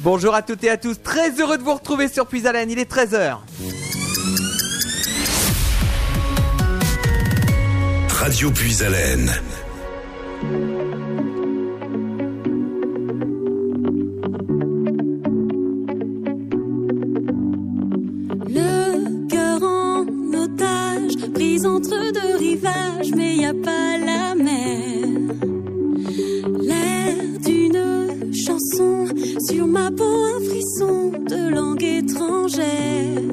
Bonjour 0.00 0.32
à 0.34 0.42
toutes 0.42 0.62
et 0.62 0.70
à 0.70 0.76
tous, 0.76 1.02
très 1.02 1.40
heureux 1.40 1.58
de 1.58 1.62
vous 1.64 1.74
retrouver 1.74 2.06
sur 2.06 2.26
Puisalène, 2.26 2.70
il 2.70 2.78
est 2.78 2.90
13h. 2.90 3.38
Radio 8.08 8.50
Puisalène. 8.52 9.32
Le 18.48 19.28
cœur 19.28 19.62
en 19.62 20.06
otage, 20.32 21.32
prise 21.34 21.66
entre 21.66 22.12
deux 22.12 22.36
rivages, 22.36 23.10
mais 23.16 23.36
y 23.36 23.46
a 23.46 23.52
pas 23.52 23.98
la 23.98 24.07
sur 29.48 29.66
ma 29.66 29.90
peau 29.90 30.04
un 30.04 30.40
frisson 30.40 31.10
de 31.26 31.48
langue 31.48 31.82
étrangère. 31.82 33.27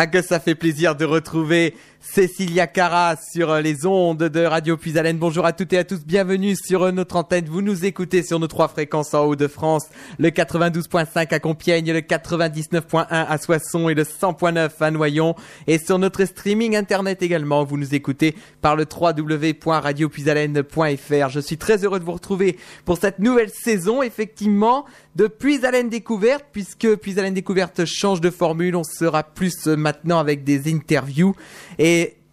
Ah 0.00 0.06
que 0.06 0.22
ça 0.22 0.38
fait 0.38 0.54
plaisir 0.54 0.94
de 0.94 1.04
retrouver 1.04 1.74
Cécilia 2.00 2.68
Cara 2.68 3.16
sur 3.16 3.50
euh, 3.50 3.60
les 3.60 3.84
ondes 3.84 4.22
de 4.22 4.44
Radio 4.44 4.76
Puisalène. 4.76 5.18
Bonjour 5.18 5.44
à 5.44 5.52
toutes 5.52 5.72
et 5.72 5.78
à 5.78 5.84
tous, 5.84 6.06
bienvenue 6.06 6.54
sur 6.54 6.84
euh, 6.84 6.92
notre 6.92 7.16
antenne. 7.16 7.46
Vous 7.46 7.60
nous 7.60 7.84
écoutez 7.84 8.22
sur 8.22 8.38
nos 8.38 8.46
trois 8.46 8.68
fréquences 8.68 9.14
en 9.14 9.24
Haut-de-France, 9.24 9.88
le 10.18 10.28
92.5 10.30 11.34
à 11.34 11.40
Compiègne, 11.40 11.92
le 11.92 11.98
99.1 12.00 13.06
à 13.10 13.38
Soissons 13.38 13.88
et 13.88 13.94
le 13.94 14.04
100.9 14.04 14.70
à 14.80 14.92
Noyon. 14.92 15.34
Et 15.66 15.78
sur 15.78 15.98
notre 15.98 16.24
streaming 16.24 16.76
internet 16.76 17.20
également, 17.22 17.64
vous 17.64 17.76
nous 17.76 17.92
écoutez 17.94 18.36
par 18.60 18.76
le 18.76 18.84
www.radiopuisalène.fr. 18.84 21.28
Je 21.30 21.40
suis 21.40 21.58
très 21.58 21.84
heureux 21.84 21.98
de 21.98 22.04
vous 22.04 22.12
retrouver 22.12 22.58
pour 22.84 22.98
cette 22.98 23.18
nouvelle 23.18 23.50
saison, 23.50 24.02
effectivement, 24.02 24.84
de 25.16 25.26
Puisalène 25.26 25.88
Découverte, 25.88 26.44
puisque 26.52 26.94
Puisalène 26.94 27.34
Découverte 27.34 27.84
change 27.84 28.20
de 28.20 28.30
formule. 28.30 28.76
On 28.76 28.84
sera 28.84 29.24
plus 29.24 29.66
euh, 29.66 29.74
maintenant 29.76 30.20
avec 30.20 30.44
des 30.44 30.72
interviews. 30.72 31.34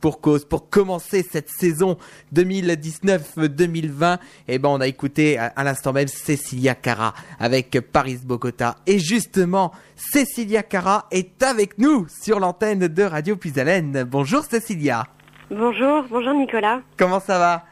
Pour 0.01 0.21
cause, 0.21 0.45
pour 0.45 0.69
commencer 0.69 1.23
cette 1.23 1.49
saison 1.49 1.97
2019-2020, 2.33 4.19
eh 4.47 4.59
ben, 4.59 4.69
on 4.69 4.79
a 4.79 4.87
écouté 4.87 5.37
à, 5.39 5.45
à 5.55 5.63
l'instant 5.63 5.93
même 5.93 6.07
Cecilia 6.07 6.75
Cara 6.75 7.15
avec 7.39 7.79
Paris 7.91 8.19
Bogota. 8.23 8.75
Et 8.85 8.99
justement, 8.99 9.71
Cecilia 9.95 10.61
Cara 10.61 11.07
est 11.09 11.41
avec 11.41 11.79
nous 11.79 12.05
sur 12.07 12.39
l'antenne 12.39 12.87
de 12.87 13.03
Radio 13.03 13.35
Puisalène. 13.35 14.03
Bonjour 14.03 14.43
Cecilia. 14.43 15.07
Bonjour, 15.49 16.03
bonjour 16.09 16.33
Nicolas. 16.33 16.81
Comment 16.97 17.19
ça 17.19 17.39
va? 17.39 17.65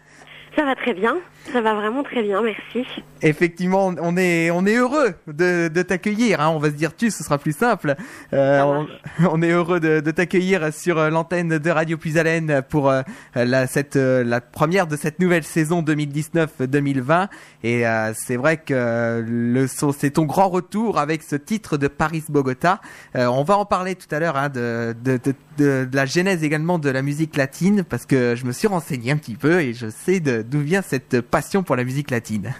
Ça 0.56 0.66
va 0.66 0.76
très 0.76 0.94
bien, 0.94 1.18
ça 1.52 1.62
va 1.62 1.74
vraiment 1.74 2.04
très 2.04 2.24
bien, 2.24 2.42
merci. 2.42 2.88
Effectivement, 3.22 3.94
on 4.00 4.18
est 4.18 4.52
on 4.52 4.66
est 4.66 4.76
heureux 4.76 5.14
de, 5.28 5.68
de 5.68 5.82
t'accueillir. 5.82 6.42
Hein. 6.42 6.50
On 6.50 6.60
va 6.60 6.70
se 6.70 6.76
dire 6.76 6.96
tu, 6.96 7.12
ce 7.12 7.24
sera 7.24 7.38
plus 7.38 7.56
simple. 7.56 7.96
Euh, 8.34 8.62
on, 8.62 8.88
on 9.32 9.42
est 9.42 9.52
heureux 9.52 9.80
de, 9.80 10.00
de 10.00 10.12
t'accueillir 10.12 10.74
sur 10.74 10.98
euh, 10.98 11.10
l'antenne 11.10 11.58
de 11.58 11.70
Radio 11.70 11.98
Puisalène 11.98 12.62
pour 12.70 12.90
euh, 12.90 13.02
la 13.36 13.68
cette 13.68 13.96
euh, 13.96 14.24
la 14.24 14.42
première 14.42 14.88
de 14.88 14.96
cette 14.96 15.20
nouvelle 15.20 15.44
saison 15.44 15.82
2019-2020. 15.82 17.28
Et 17.64 17.84
c'est 18.16 18.36
vrai 18.36 18.58
que 18.58 19.24
le 19.26 19.68
c'est 19.68 20.12
ton 20.12 20.26
grand 20.26 20.50
retour 20.50 21.00
avec 21.00 21.24
ce 21.24 21.36
titre 21.36 21.78
de 21.78 21.88
Paris 21.88 22.24
Bogota. 22.30 22.82
Euh, 23.16 23.28
on 23.28 23.44
va 23.44 23.58
en 23.58 23.66
parler 23.66 23.96
tout 23.96 24.14
à 24.14 24.20
l'heure 24.20 24.38
hein, 24.38 24.50
de, 24.50 24.96
de, 25.04 25.20
de, 25.58 25.88
la 25.92 26.06
genèse 26.06 26.44
également 26.44 26.80
de 26.80 26.90
la 26.90 27.02
musique 27.02 27.36
latine 27.36 27.84
parce 27.84 28.06
que 28.06 28.36
je 28.36 28.46
me 28.46 28.52
suis 28.52 28.68
renseigné 28.68 29.12
un 29.12 29.18
petit 29.18 29.36
peu 29.36 29.62
et 29.62 29.74
je 29.74 29.88
sais 29.90 30.20
d'où 30.20 30.60
vient 30.60 30.82
cette 30.82 31.22
passion 31.34 31.64
pour 31.64 31.76
la 31.76 31.84
musique 31.84 32.12
latine. 32.12 32.54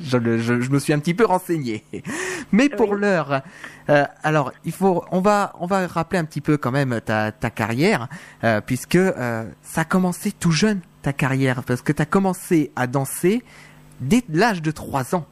je, 0.00 0.16
le- 0.16 0.38
je- 0.38 0.60
je 0.60 0.70
me 0.70 0.78
suis 0.78 0.92
un 0.92 1.00
petit 1.00 1.14
peu 1.14 1.24
renseigné. 1.26 1.82
Mais 2.52 2.68
pour 2.68 2.90
Oui. 2.90 3.00
l'heure, 3.00 3.42
euh, 3.90 4.04
alors 4.22 4.52
il 4.64 4.70
faut, 4.70 5.04
on 5.10 5.20
va, 5.20 5.52
on 5.58 5.66
va 5.66 5.86
rappeler 5.88 6.20
un 6.20 6.24
petit 6.24 6.40
peu 6.40 6.56
quand 6.56 6.70
même 6.70 7.00
ta, 7.04 7.32
ta 7.32 7.50
carrière, 7.50 8.06
euh, 8.44 8.60
puisque 8.60 8.94
euh, 8.94 9.44
ça 9.62 9.80
a 9.80 9.84
commencé 9.84 10.30
tout 10.30 10.52
jeune 10.52 10.80
ta 11.02 11.12
carrière, 11.12 11.64
parce 11.64 11.82
que 11.82 11.92
tu 11.92 12.00
as 12.00 12.06
commencé 12.06 12.70
à 12.76 12.86
danser 12.86 13.42
dès 14.00 14.22
l'âge 14.28 14.62
de 14.62 14.70
3 14.70 15.16
ans. 15.16 15.26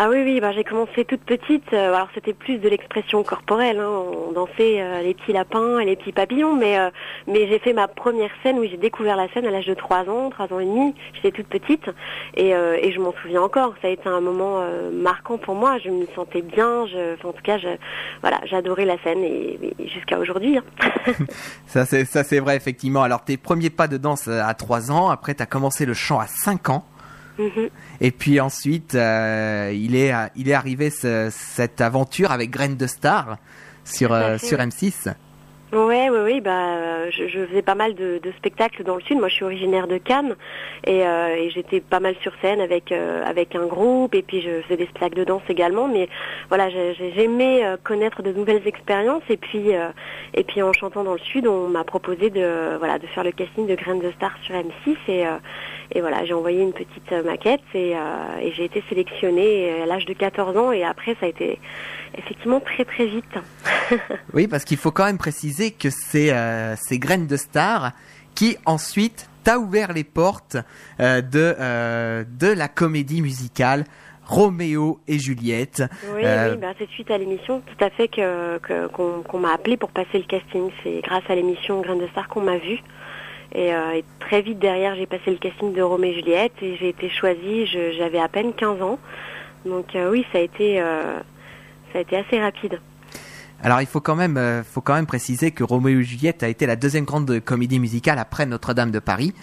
Ah 0.00 0.08
oui, 0.08 0.22
oui, 0.22 0.40
bah, 0.40 0.52
j'ai 0.52 0.62
commencé 0.62 1.04
toute 1.04 1.22
petite. 1.22 1.72
euh, 1.72 1.92
alors 1.92 2.08
c'était 2.14 2.32
plus 2.32 2.58
de 2.58 2.68
l'expression 2.68 3.24
corporelle. 3.24 3.80
Hein, 3.80 3.90
on 4.28 4.30
dansait 4.30 4.80
euh, 4.80 5.02
les 5.02 5.12
petits 5.14 5.32
lapins 5.32 5.80
et 5.80 5.84
les 5.84 5.96
petits 5.96 6.12
papillons, 6.12 6.54
mais 6.54 6.78
euh, 6.78 6.90
mais 7.26 7.48
j'ai 7.48 7.58
fait 7.58 7.72
ma 7.72 7.88
première 7.88 8.30
scène 8.44 8.60
où 8.60 8.64
j'ai 8.64 8.76
découvert 8.76 9.16
la 9.16 9.28
scène 9.32 9.44
à 9.44 9.50
l'âge 9.50 9.66
de 9.66 9.74
3 9.74 10.08
ans, 10.08 10.30
3 10.30 10.52
ans 10.52 10.60
et 10.60 10.66
demi. 10.66 10.94
J'étais 11.14 11.32
toute 11.32 11.48
petite 11.48 11.90
et, 12.36 12.50
et 12.50 12.92
je 12.92 13.00
m'en 13.00 13.12
souviens 13.20 13.42
encore. 13.42 13.74
Ça 13.82 13.88
a 13.88 13.90
été 13.90 14.08
un 14.08 14.20
moment 14.20 14.62
marquant 14.92 15.36
pour 15.36 15.56
moi. 15.56 15.78
Je 15.78 15.90
m'y 15.90 16.06
sentais 16.14 16.42
bien. 16.42 16.86
Je, 16.86 17.14
enfin, 17.14 17.30
en 17.30 17.32
tout 17.32 17.42
cas, 17.42 17.58
je, 17.58 17.68
voilà, 18.20 18.38
j'adorais 18.44 18.84
la 18.84 18.98
scène 19.02 19.24
et, 19.24 19.58
jusqu'à 19.92 20.18
aujourd'hui. 20.18 20.58
hein. 20.58 20.62
Ça 21.66 21.84
c'est, 21.84 22.04
ça 22.04 22.22
c'est 22.22 22.38
vrai 22.38 22.56
effectivement. 22.56 23.02
Alors 23.02 23.24
tes 23.24 23.36
premiers 23.36 23.70
pas 23.70 23.88
de 23.88 23.96
danse 23.96 24.28
à 24.28 24.54
3 24.54 24.92
ans, 24.92 25.08
après 25.10 25.34
tu 25.34 25.44
commencé 25.46 25.86
le 25.86 25.94
chant 25.94 26.20
à 26.20 26.26
5 26.26 26.70
ans. 26.70 26.84
Mhm. 27.38 27.68
Et 28.00 28.10
puis 28.10 28.40
ensuite, 28.40 28.94
euh, 28.94 29.70
il 29.74 29.94
est 29.96 30.12
il 30.36 30.48
est 30.48 30.54
arrivé 30.54 30.90
ce- 30.90 31.28
cette 31.30 31.80
aventure 31.80 32.32
avec 32.32 32.50
Graine 32.50 32.76
de 32.76 32.86
Star 32.86 33.36
sur 33.84 34.12
euh, 34.12 34.38
sur 34.38 34.58
oui. 34.58 34.64
M6. 34.66 35.14
Ouais, 35.70 36.08
ouais, 36.08 36.22
oui, 36.24 36.40
bah, 36.40 36.50
euh, 36.78 37.10
je, 37.10 37.28
je 37.28 37.44
faisais 37.44 37.60
pas 37.60 37.74
mal 37.74 37.94
de, 37.94 38.18
de 38.22 38.32
spectacles 38.38 38.84
dans 38.84 38.94
le 38.96 39.02
sud. 39.02 39.18
Moi, 39.18 39.28
je 39.28 39.34
suis 39.34 39.44
originaire 39.44 39.86
de 39.86 39.98
Cannes 39.98 40.34
et, 40.86 41.06
euh, 41.06 41.36
et 41.36 41.50
j'étais 41.50 41.80
pas 41.80 42.00
mal 42.00 42.14
sur 42.22 42.32
scène 42.40 42.62
avec 42.62 42.90
euh, 42.90 43.22
avec 43.26 43.54
un 43.54 43.66
groupe 43.66 44.14
et 44.14 44.22
puis 44.22 44.40
je 44.40 44.62
faisais 44.62 44.78
des 44.78 44.86
spectacles 44.86 45.16
de 45.16 45.24
danse 45.24 45.42
également. 45.50 45.86
Mais 45.86 46.08
voilà, 46.48 46.70
j'ai- 46.70 46.94
j'ai- 46.94 47.12
j'aimais 47.12 47.66
euh, 47.66 47.76
connaître 47.84 48.22
de 48.22 48.32
nouvelles 48.32 48.66
expériences 48.66 49.22
et 49.28 49.36
puis 49.36 49.76
euh, 49.76 49.90
et 50.32 50.42
puis 50.42 50.62
en 50.62 50.72
chantant 50.72 51.04
dans 51.04 51.12
le 51.12 51.18
sud, 51.18 51.46
on 51.46 51.68
m'a 51.68 51.84
proposé 51.84 52.30
de 52.30 52.78
voilà 52.78 52.98
de 52.98 53.06
faire 53.06 53.22
le 53.24 53.32
casting 53.32 53.66
de 53.66 53.74
Graines 53.74 54.00
de 54.00 54.10
Star 54.12 54.32
sur 54.44 54.54
M6 54.54 54.96
et 55.08 55.26
euh, 55.26 55.36
et 55.92 56.00
voilà, 56.00 56.24
j'ai 56.24 56.34
envoyé 56.34 56.62
une 56.62 56.72
petite 56.72 57.12
euh, 57.12 57.22
maquette 57.22 57.62
et, 57.74 57.96
euh, 57.96 58.40
et 58.40 58.52
j'ai 58.52 58.64
été 58.64 58.82
sélectionnée 58.88 59.82
à 59.82 59.86
l'âge 59.86 60.04
de 60.04 60.12
14 60.12 60.56
ans 60.56 60.72
et 60.72 60.84
après 60.84 61.16
ça 61.18 61.26
a 61.26 61.28
été 61.28 61.58
effectivement 62.16 62.60
très 62.60 62.84
très 62.84 63.06
vite. 63.06 63.24
Oui, 64.34 64.46
parce 64.46 64.64
qu'il 64.64 64.76
faut 64.76 64.90
quand 64.90 65.04
même 65.04 65.18
préciser 65.18 65.70
que 65.70 65.88
c'est 65.90 66.32
euh, 66.32 66.74
c'est 66.76 66.98
Graine 66.98 67.26
de 67.26 67.36
Star 67.36 67.92
qui 68.34 68.56
ensuite 68.66 69.28
t'a 69.42 69.58
ouvert 69.58 69.92
les 69.92 70.04
portes 70.04 70.56
euh, 71.00 71.22
de 71.22 72.24
de 72.24 72.52
la 72.52 72.68
comédie 72.68 73.22
musicale 73.22 73.84
Roméo 74.28 75.00
et 75.08 75.18
Juliette. 75.18 75.82
Oui, 76.14 76.22
Euh, 76.24 76.52
oui, 76.52 76.58
bah, 76.58 76.74
c'est 76.78 76.88
suite 76.90 77.10
à 77.10 77.16
l'émission, 77.16 77.60
tout 77.60 77.84
à 77.84 77.88
fait 77.90 78.08
que 78.08 78.58
qu'on 78.58 79.38
m'a 79.38 79.54
appelé 79.54 79.76
pour 79.78 79.90
passer 79.90 80.18
le 80.18 80.24
casting. 80.24 80.70
C'est 80.84 81.00
grâce 81.02 81.24
à 81.28 81.34
l'émission 81.34 81.80
Grain 81.80 81.96
de 81.96 82.06
Star 82.08 82.28
qu'on 82.28 82.42
m'a 82.42 82.58
vu. 82.58 82.82
Et, 83.54 83.72
euh, 83.72 83.92
et 83.92 84.04
très 84.20 84.42
vite 84.42 84.58
derrière, 84.58 84.94
j'ai 84.94 85.06
passé 85.06 85.30
le 85.30 85.38
casting 85.38 85.72
de 85.72 85.80
Roméo 85.80 86.12
et 86.12 86.14
Juliette 86.14 86.52
et 86.60 86.76
j'ai 86.76 86.90
été 86.90 87.08
choisie. 87.08 87.66
J'avais 87.66 88.20
à 88.20 88.28
peine 88.28 88.52
15 88.52 88.82
ans, 88.82 88.98
donc 89.64 89.94
euh, 89.94 90.10
oui, 90.10 90.26
ça 90.32 90.38
a 90.38 90.40
été 90.42 90.80
euh, 90.80 91.18
ça 91.92 91.98
a 91.98 92.02
été 92.02 92.16
assez 92.16 92.40
rapide. 92.40 92.80
Alors 93.62 93.80
il 93.80 93.86
faut 93.86 94.00
quand 94.00 94.14
même 94.14 94.62
faut 94.64 94.80
quand 94.80 94.94
même 94.94 95.06
préciser 95.06 95.50
que 95.50 95.64
Roméo 95.64 95.98
et 95.98 96.04
Juliette 96.04 96.42
a 96.44 96.48
été 96.48 96.66
la 96.66 96.76
deuxième 96.76 97.04
grande 97.04 97.40
comédie 97.40 97.80
musicale 97.80 98.18
après 98.18 98.46
Notre-Dame 98.46 98.92
de 98.92 99.00
Paris. 99.00 99.34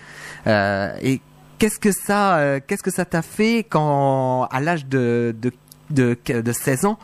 Et 0.45 1.19
qu'est-ce 1.57 1.79
que 1.79 1.91
ça 1.91 2.61
qu'est-ce 2.65 2.83
que 2.83 2.91
ça 2.91 3.03
t'a 3.03 3.21
fait 3.21 3.65
quand 3.67 4.47
à 4.51 4.61
l'âge 4.61 4.85
de, 4.85 5.35
de 5.41 5.51
de 5.89 6.17
de 6.29 6.51
16 6.53 6.85
ans, 6.85 6.97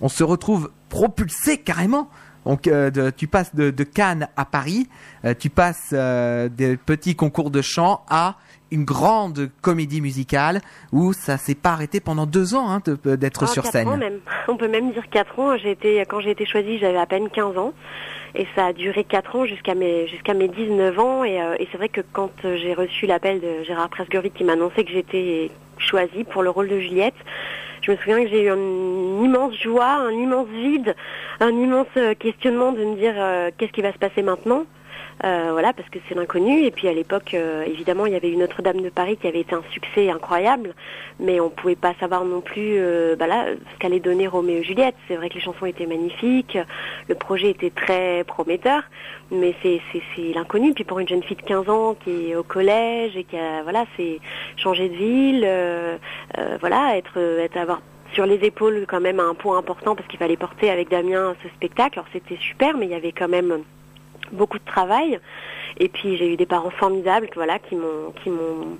on 0.00 0.08
se 0.08 0.24
retrouve 0.24 0.70
propulsé 0.88 1.58
carrément 1.58 2.08
donc 2.46 2.66
euh, 2.68 2.90
de- 2.90 3.10
tu 3.10 3.26
passes 3.26 3.54
de, 3.54 3.70
de 3.70 3.84
Cannes 3.84 4.28
à 4.36 4.44
Paris, 4.46 4.88
euh, 5.24 5.34
tu 5.38 5.50
passes 5.50 5.90
euh, 5.92 6.48
des 6.48 6.76
petits 6.78 7.14
concours 7.16 7.50
de 7.50 7.60
chant 7.60 8.02
à 8.08 8.36
une 8.72 8.84
grande 8.84 9.50
comédie 9.62 10.00
musicale 10.00 10.60
où 10.92 11.12
ça 11.12 11.36
s'est 11.36 11.54
pas 11.54 11.70
arrêté 11.70 12.00
pendant 12.00 12.26
deux 12.26 12.54
ans 12.54 12.68
hein, 12.70 12.80
d'être 13.04 13.44
Ah, 13.44 13.46
sur 13.46 13.62
quatre 13.62 13.72
scène. 13.72 13.88
ans 13.88 13.96
même. 13.96 14.18
On 14.48 14.56
peut 14.56 14.66
même 14.68 14.92
dire 14.92 15.04
4 15.10 15.38
ans. 15.38 15.56
J'ai 15.56 15.70
été, 15.72 16.00
quand 16.08 16.18
j'ai 16.20 16.30
été 16.32 16.44
choisie, 16.46 16.78
j'avais 16.78 16.98
à 16.98 17.06
peine 17.06 17.28
15 17.30 17.56
ans. 17.58 17.72
Et 18.34 18.46
ça 18.56 18.66
a 18.66 18.72
duré 18.72 19.04
4 19.04 19.36
ans 19.36 19.46
jusqu'à 19.46 19.74
mes, 19.76 20.08
jusqu'à 20.08 20.34
mes 20.34 20.48
19 20.48 20.98
ans. 20.98 21.24
Et, 21.24 21.36
et 21.60 21.68
c'est 21.70 21.78
vrai 21.78 21.88
que 21.88 22.00
quand 22.12 22.32
j'ai 22.42 22.74
reçu 22.74 23.06
l'appel 23.06 23.40
de 23.40 23.62
Gérard 23.64 23.88
Presguerie 23.88 24.32
qui 24.32 24.42
m'annonçait 24.42 24.84
que 24.84 24.90
j'étais 24.90 25.50
choisie 25.78 26.24
pour 26.24 26.42
le 26.42 26.50
rôle 26.50 26.68
de 26.68 26.80
Juliette, 26.80 27.14
je 27.86 27.92
me 27.92 27.96
souviens 27.98 28.24
que 28.24 28.30
j'ai 28.30 28.42
eu 28.44 28.50
une 28.50 29.24
immense 29.24 29.54
joie, 29.54 29.86
un 29.86 30.10
immense 30.10 30.48
vide, 30.48 30.96
un 31.38 31.50
immense 31.50 31.86
euh, 31.96 32.14
questionnement 32.14 32.72
de 32.72 32.84
me 32.84 32.96
dire 32.96 33.14
euh, 33.16 33.50
qu'est-ce 33.56 33.70
qui 33.70 33.82
va 33.82 33.92
se 33.92 33.98
passer 33.98 34.22
maintenant. 34.22 34.64
Euh, 35.26 35.48
voilà, 35.50 35.72
parce 35.72 35.88
que 35.88 35.98
c'est 36.08 36.14
l'inconnu. 36.14 36.62
Et 36.64 36.70
puis 36.70 36.86
à 36.86 36.92
l'époque, 36.92 37.34
euh, 37.34 37.64
évidemment, 37.66 38.06
il 38.06 38.12
y 38.12 38.16
avait 38.16 38.30
eu 38.30 38.36
Notre-Dame 38.36 38.80
de 38.80 38.90
Paris 38.90 39.16
qui 39.16 39.26
avait 39.26 39.40
été 39.40 39.56
un 39.56 39.62
succès 39.72 40.08
incroyable, 40.08 40.72
mais 41.18 41.40
on 41.40 41.50
pouvait 41.50 41.74
pas 41.74 41.94
savoir 41.98 42.24
non 42.24 42.40
plus, 42.40 42.76
euh, 42.78 43.16
bah 43.16 43.26
ce 43.26 43.78
qu'allait 43.80 43.98
donner 43.98 44.28
Roméo 44.28 44.58
et 44.58 44.62
Juliette. 44.62 44.94
C'est 45.08 45.16
vrai 45.16 45.28
que 45.28 45.34
les 45.34 45.40
chansons 45.40 45.66
étaient 45.66 45.86
magnifiques, 45.86 46.56
le 47.08 47.14
projet 47.16 47.50
était 47.50 47.70
très 47.70 48.22
prometteur, 48.24 48.82
mais 49.32 49.56
c'est 49.62 49.80
l'inconnu. 50.32 50.74
Puis 50.74 50.84
pour 50.84 51.00
une 51.00 51.08
jeune 51.08 51.24
fille 51.24 51.36
de 51.36 51.42
15 51.42 51.68
ans 51.68 51.96
qui 52.04 52.30
est 52.30 52.36
au 52.36 52.44
collège 52.44 53.16
et 53.16 53.24
qui 53.24 53.36
a, 53.36 53.64
voilà, 53.64 53.84
c'est 53.96 54.20
changer 54.56 54.88
de 54.88 54.94
ville, 54.94 55.48
voilà, 56.60 56.96
être, 56.96 57.18
être 57.18 57.56
avoir 57.56 57.80
sur 58.14 58.26
les 58.26 58.44
épaules 58.44 58.86
quand 58.88 59.00
même 59.00 59.18
un 59.18 59.34
point 59.34 59.58
important 59.58 59.96
parce 59.96 60.06
qu'il 60.08 60.20
fallait 60.20 60.36
porter 60.36 60.70
avec 60.70 60.88
Damien 60.88 61.34
ce 61.42 61.48
spectacle. 61.48 61.98
Alors 61.98 62.08
c'était 62.12 62.36
super, 62.36 62.76
mais 62.76 62.86
il 62.86 62.92
y 62.92 62.94
avait 62.94 63.12
quand 63.12 63.28
même 63.28 63.64
beaucoup 64.32 64.58
de 64.58 64.64
travail. 64.64 65.18
Et 65.78 65.88
puis 65.88 66.16
j'ai 66.16 66.32
eu 66.32 66.36
des 66.36 66.46
parents 66.46 66.70
formidables, 66.70 67.28
voilà, 67.34 67.58
qui 67.58 67.74
m'ont 67.74 68.12
qui 68.22 68.30
m'ont 68.30 68.78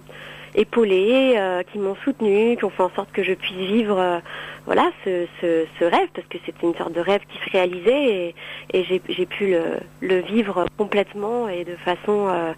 épaulé, 0.54 1.34
euh, 1.36 1.62
qui 1.70 1.78
m'ont 1.78 1.96
soutenu, 1.96 2.56
qui 2.56 2.64
ont 2.64 2.70
fait 2.70 2.82
en 2.82 2.90
sorte 2.90 3.12
que 3.12 3.22
je 3.22 3.34
puisse 3.34 3.56
vivre, 3.56 3.98
euh, 3.98 4.18
voilà, 4.64 4.90
ce, 5.04 5.26
ce, 5.40 5.84
rêve, 5.84 6.08
parce 6.14 6.26
que 6.28 6.38
c'était 6.46 6.66
une 6.66 6.74
sorte 6.74 6.94
de 6.94 7.00
rêve 7.00 7.20
qui 7.28 7.38
se 7.44 7.50
réalisait 7.52 8.04
et, 8.04 8.34
et 8.72 8.84
j'ai 8.84 9.26
pu 9.26 9.50
le, 9.50 9.62
le 10.00 10.20
vivre 10.20 10.64
complètement 10.78 11.48
et 11.48 11.64
de 11.64 11.76
façon, 11.76 12.28
euh, 12.28 12.52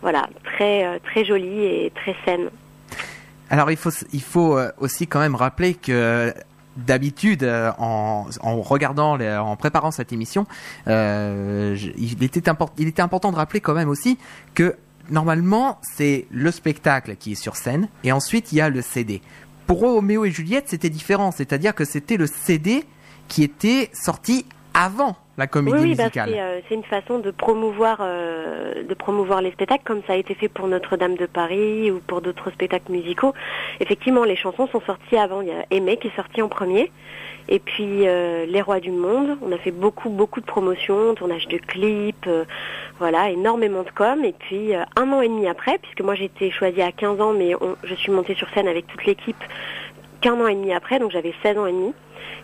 voilà, 0.00 0.28
très 0.44 0.98
très 1.00 1.24
jolie 1.24 1.64
et 1.64 1.92
très 1.94 2.16
saine. 2.24 2.48
Alors 3.50 3.70
il 3.70 3.76
faut 3.76 3.90
il 4.12 4.22
faut 4.22 4.58
aussi 4.78 5.06
quand 5.06 5.20
même 5.20 5.34
rappeler 5.34 5.74
que 5.74 6.32
d'habitude 6.76 7.42
euh, 7.42 7.70
en, 7.78 8.26
regardant 8.42 9.18
en 9.20 9.56
préparant 9.56 9.90
cette 9.90 10.12
émission 10.12 10.46
euh, 10.88 11.76
il 11.96 12.22
était 12.22 12.42
il 12.78 12.88
était 12.88 13.02
important 13.02 13.30
de 13.30 13.36
rappeler 13.36 13.60
quand 13.60 13.74
même 13.74 13.88
aussi 13.88 14.18
que 14.54 14.76
normalement 15.10 15.78
c'est 15.82 16.26
le 16.30 16.50
spectacle 16.50 17.16
qui 17.16 17.32
est 17.32 17.36
sur 17.36 17.56
scène 17.56 17.88
et 18.04 18.12
ensuite 18.12 18.52
il 18.52 18.56
y 18.56 18.60
a 18.60 18.70
le 18.70 18.80
CD. 18.82 19.20
Pour 19.66 19.80
Roméo 19.80 20.24
et 20.24 20.30
Juliette 20.30 20.64
c'était 20.68 20.90
différent, 20.90 21.30
c'est-à-dire 21.30 21.74
que 21.74 21.84
c'était 21.84 22.16
le 22.16 22.26
CD 22.26 22.84
qui 23.28 23.42
était 23.42 23.90
sorti 23.92 24.46
avant 24.74 25.16
la 25.38 25.46
comédie 25.46 25.76
oui, 25.76 25.82
oui, 25.90 25.94
bah, 25.94 26.04
c'est 26.12 26.20
euh, 26.20 26.60
c'est 26.68 26.74
une 26.74 26.84
façon 26.84 27.18
de 27.18 27.30
promouvoir, 27.30 27.98
euh, 28.00 28.82
de 28.82 28.94
promouvoir 28.94 29.40
les 29.40 29.50
spectacles, 29.52 29.84
comme 29.84 30.02
ça 30.06 30.12
a 30.12 30.16
été 30.16 30.34
fait 30.34 30.48
pour 30.48 30.66
Notre-Dame 30.68 31.16
de 31.16 31.26
Paris 31.26 31.90
ou 31.90 32.00
pour 32.00 32.20
d'autres 32.20 32.50
spectacles 32.50 32.92
musicaux. 32.92 33.32
Effectivement, 33.80 34.24
les 34.24 34.36
chansons 34.36 34.66
sont 34.68 34.80
sorties 34.82 35.16
avant. 35.16 35.40
Il 35.40 35.48
y 35.48 35.52
a 35.52 35.64
Aimé 35.70 35.96
qui 35.96 36.08
est 36.08 36.16
sorti 36.16 36.42
en 36.42 36.48
premier, 36.48 36.90
et 37.48 37.58
puis 37.58 38.06
euh, 38.06 38.44
Les 38.46 38.60
Rois 38.60 38.80
du 38.80 38.90
Monde. 38.90 39.38
On 39.42 39.52
a 39.52 39.58
fait 39.58 39.70
beaucoup, 39.70 40.10
beaucoup 40.10 40.40
de 40.40 40.46
promotions, 40.46 41.14
tournage 41.14 41.48
de 41.48 41.56
clips, 41.58 42.28
voilà, 42.98 43.30
énormément 43.30 43.82
de 43.84 43.90
com. 43.90 44.24
Et 44.24 44.34
puis 44.38 44.74
un 44.74 45.12
an 45.12 45.22
et 45.22 45.28
demi 45.28 45.48
après, 45.48 45.78
puisque 45.78 46.02
moi 46.02 46.14
j'ai 46.14 46.24
été 46.26 46.50
choisie 46.50 46.82
à 46.82 46.92
15 46.92 47.20
ans, 47.20 47.32
mais 47.32 47.54
on- 47.54 47.76
je 47.84 47.94
suis 47.94 48.12
montée 48.12 48.34
sur 48.34 48.48
scène 48.50 48.68
avec 48.68 48.86
toute 48.86 49.04
l'équipe 49.06 49.42
qu'un 50.20 50.38
an 50.40 50.46
et 50.46 50.54
demi 50.54 50.72
après, 50.74 50.98
donc 50.98 51.10
j'avais 51.10 51.34
16 51.42 51.56
ans 51.58 51.66
et 51.66 51.72
demi. 51.72 51.92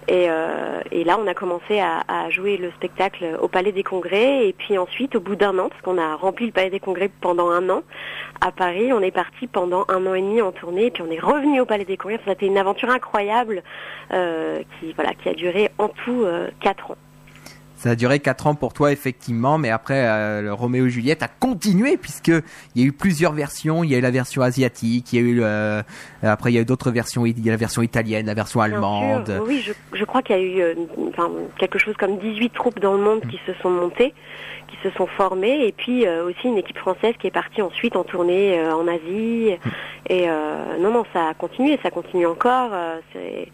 Et, 0.09 0.27
euh, 0.31 0.81
et 0.91 1.05
là, 1.05 1.19
on 1.23 1.27
a 1.27 1.35
commencé 1.35 1.81
à, 1.81 2.31
jouer 2.31 2.57
le 2.57 2.71
spectacle 2.73 3.37
au 3.41 3.49
Palais 3.49 3.73
des 3.73 3.83
Congrès. 3.83 4.49
Et 4.49 4.53
puis 4.55 4.79
ensuite, 4.79 5.15
au 5.17 5.21
bout 5.21 5.37
d'un 5.37 5.59
an, 5.59 5.69
parce 5.69 5.81
qu'on 5.83 5.99
a 5.99 6.17
rempli 6.17 6.47
le 6.47 6.53
Palais 6.53 6.71
des 6.71 6.81
Congrès 6.81 7.11
pendant 7.21 7.51
un 7.51 7.69
an, 7.69 7.83
à 8.41 8.51
Paris, 8.51 8.93
on 8.93 9.01
est 9.01 9.11
parti 9.11 9.47
pendant 9.47 9.85
un 9.89 10.07
an 10.07 10.15
et 10.15 10.23
demi 10.23 10.41
en 10.41 10.53
tournée. 10.53 10.87
Et 10.87 10.91
puis 10.91 11.03
on 11.07 11.11
est 11.11 11.21
revenu 11.21 11.61
au 11.61 11.67
Palais 11.67 11.85
des 11.85 11.97
Congrès. 11.97 12.19
Enfin, 12.21 12.33
C'était 12.33 12.47
une 12.47 12.59
aventure 12.59 12.89
incroyable 12.89 13.63
euh, 14.13 14.63
qui 14.81 15.29
a 15.29 15.35
duré 15.35 15.71
en 15.79 15.89
tout 15.89 16.23
euh, 16.25 16.49
quatre 16.61 16.93
ans. 16.93 16.97
Ça 17.79 17.91
a 17.91 17.95
duré 17.95 18.19
4 18.19 18.49
ans 18.49 18.55
pour 18.57 18.73
toi 18.73 18.91
effectivement, 18.91 19.57
mais 19.57 19.71
après 19.71 20.09
euh, 20.09 20.43
le 20.43 20.53
Roméo 20.53 20.87
et 20.87 20.91
Juliette 20.91 21.23
a 21.23 21.29
continué 21.29 21.97
puisque 21.97 22.27
il 22.75 22.83
y 22.83 22.83
a 22.83 22.85
eu 22.89 22.93
plusieurs 22.93 23.33
versions. 23.33 23.85
Il 23.85 23.91
y 23.91 23.95
a 23.95 23.99
eu 23.99 24.01
la 24.01 24.11
version 24.11 24.43
asiatique, 24.43 25.13
il 25.13 25.17
y 25.17 25.19
a 25.21 25.23
eu 25.23 25.41
euh, 25.43 25.83
après 26.25 26.51
il 26.51 26.57
y 26.57 26.59
a 26.59 26.63
eu 26.63 26.65
d'autres 26.65 26.91
versions. 26.91 27.25
Il 27.25 27.39
y 27.45 27.49
a 27.49 27.53
la 27.53 27.57
version 27.57 27.81
italienne, 27.81 28.27
la 28.27 28.35
version 28.35 28.61
allemande. 28.61 29.41
oui, 29.47 29.63
je, 29.65 29.73
je 29.97 30.05
crois 30.05 30.23
qu'il 30.23 30.37
y 30.37 30.39
a 30.41 30.43
eu 30.43 30.61
euh, 30.61 30.75
enfin, 31.11 31.31
quelque 31.57 31.79
chose 31.79 31.95
comme 31.97 32.19
18 32.19 32.51
troupes 32.53 32.81
dans 32.81 32.95
le 32.95 33.03
monde 33.03 33.21
qui 33.31 33.39
se 33.47 33.53
sont 33.63 33.71
montées, 33.71 34.13
se 34.83 34.91
sont 34.91 35.07
formées, 35.07 35.67
et 35.67 35.73
puis 35.73 36.07
euh, 36.07 36.25
aussi 36.27 36.47
une 36.49 36.59
équipe 36.59 36.79
française 36.79 37.15
qui 37.21 37.27
est 37.27 37.33
partie 37.33 37.63
ensuite 37.63 37.97
en 37.97 38.05
tournée 38.05 38.59
euh, 38.59 38.75
en 38.75 38.87
Asie. 38.89 39.57
Et 40.09 40.29
euh, 40.31 40.79
non, 40.81 40.91
non, 40.93 41.05
ça 41.13 41.29
a 41.29 41.35
continué, 41.35 41.79
ça 41.83 41.91
continue 41.91 42.27
encore. 42.27 42.71
c'est 43.13 43.49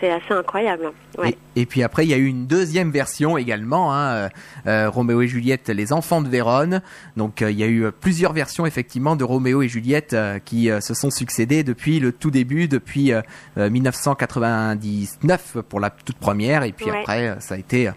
c'est 0.00 0.10
assez 0.10 0.32
incroyable. 0.32 0.92
Ouais. 1.18 1.36
Et, 1.56 1.60
et 1.60 1.66
puis 1.66 1.82
après, 1.82 2.06
il 2.06 2.08
y 2.08 2.14
a 2.14 2.16
eu 2.16 2.24
une 2.24 2.46
deuxième 2.46 2.90
version 2.90 3.36
également, 3.36 3.94
hein, 3.94 4.30
euh, 4.66 4.88
Roméo 4.88 5.20
et 5.20 5.28
Juliette, 5.28 5.68
les 5.68 5.92
enfants 5.92 6.22
de 6.22 6.28
Vérone. 6.30 6.80
Donc 7.18 7.42
euh, 7.42 7.50
il 7.50 7.58
y 7.58 7.62
a 7.62 7.66
eu 7.66 7.84
plusieurs 7.92 8.32
versions 8.32 8.64
effectivement 8.64 9.14
de 9.14 9.24
Roméo 9.24 9.60
et 9.60 9.68
Juliette 9.68 10.14
euh, 10.14 10.38
qui 10.38 10.70
se 10.80 10.94
sont 10.94 11.10
succédées 11.10 11.64
depuis 11.64 12.00
le 12.00 12.12
tout 12.12 12.30
début, 12.30 12.66
depuis 12.66 13.12
euh, 13.12 13.20
euh, 13.58 13.68
1999 13.68 15.58
pour 15.68 15.80
la 15.80 15.90
toute 15.90 16.16
première, 16.16 16.62
et 16.62 16.72
puis 16.72 16.90
Ouais. 16.90 17.00
après 17.00 17.36
ça 17.40 17.56
a 17.56 17.58
été 17.58 17.90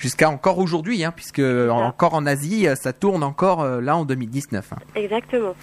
jusqu'à 0.00 0.28
encore 0.30 0.58
aujourd'hui, 0.58 1.04
hein, 1.04 1.12
puisque 1.14 1.38
encore 1.40 2.14
en 2.14 2.26
Asie, 2.26 2.66
euh, 2.66 2.74
ça 2.74 2.92
tourne 2.92 3.22
encore 3.22 3.60
euh, 3.62 3.80
là 3.80 3.96
en 3.96 4.04
2019. 4.04 4.72
hein. 4.72 4.76
Exactement. 4.96 5.54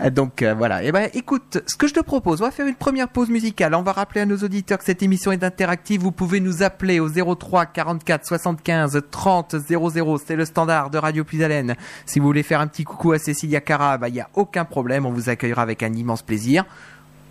Euh, 0.00 0.10
Donc 0.10 0.42
euh, 0.42 0.54
voilà. 0.54 0.82
Et 0.82 0.92
ben 0.92 1.08
écoute, 1.14 1.58
ce 1.66 1.76
que 1.76 1.86
je 1.86 1.94
te 1.94 2.00
propose, 2.00 2.42
on 2.42 2.44
va 2.44 2.50
faire 2.50 2.66
une 2.66 2.74
première 2.74 3.08
pause 3.08 3.30
musicale. 3.30 3.74
On 3.74 3.82
va 3.82 3.92
rappeler 3.92 4.22
à 4.22 4.26
nos 4.26 4.36
auditeurs 4.38 4.78
que 4.78 4.84
cette 4.84 5.02
émission 5.02 5.32
est 5.32 5.42
interactive. 5.44 6.00
Vous 6.02 6.12
pouvez 6.12 6.40
nous 6.40 6.62
appeler 6.62 7.00
au 7.00 7.08
03 7.08 7.66
44 7.66 8.26
75 8.26 9.00
30 9.10 9.56
00. 9.58 10.18
C'est 10.18 10.36
le 10.36 10.44
standard 10.44 10.90
de 10.90 10.98
Radio 10.98 11.24
Plus 11.24 11.42
Haleine. 11.42 11.76
Si 12.04 12.18
vous 12.18 12.26
voulez 12.26 12.42
faire 12.42 12.60
un 12.60 12.66
petit 12.66 12.84
coucou 12.84 13.12
à 13.12 13.18
Cécilia 13.18 13.60
Cara, 13.60 13.98
il 14.08 14.14
y 14.14 14.20
a 14.20 14.28
aucun 14.34 14.64
problème. 14.66 15.06
On 15.06 15.12
vous 15.12 15.28
accueillera 15.30 15.62
avec 15.62 15.82
un 15.82 15.92
immense 15.94 16.22
plaisir. 16.22 16.64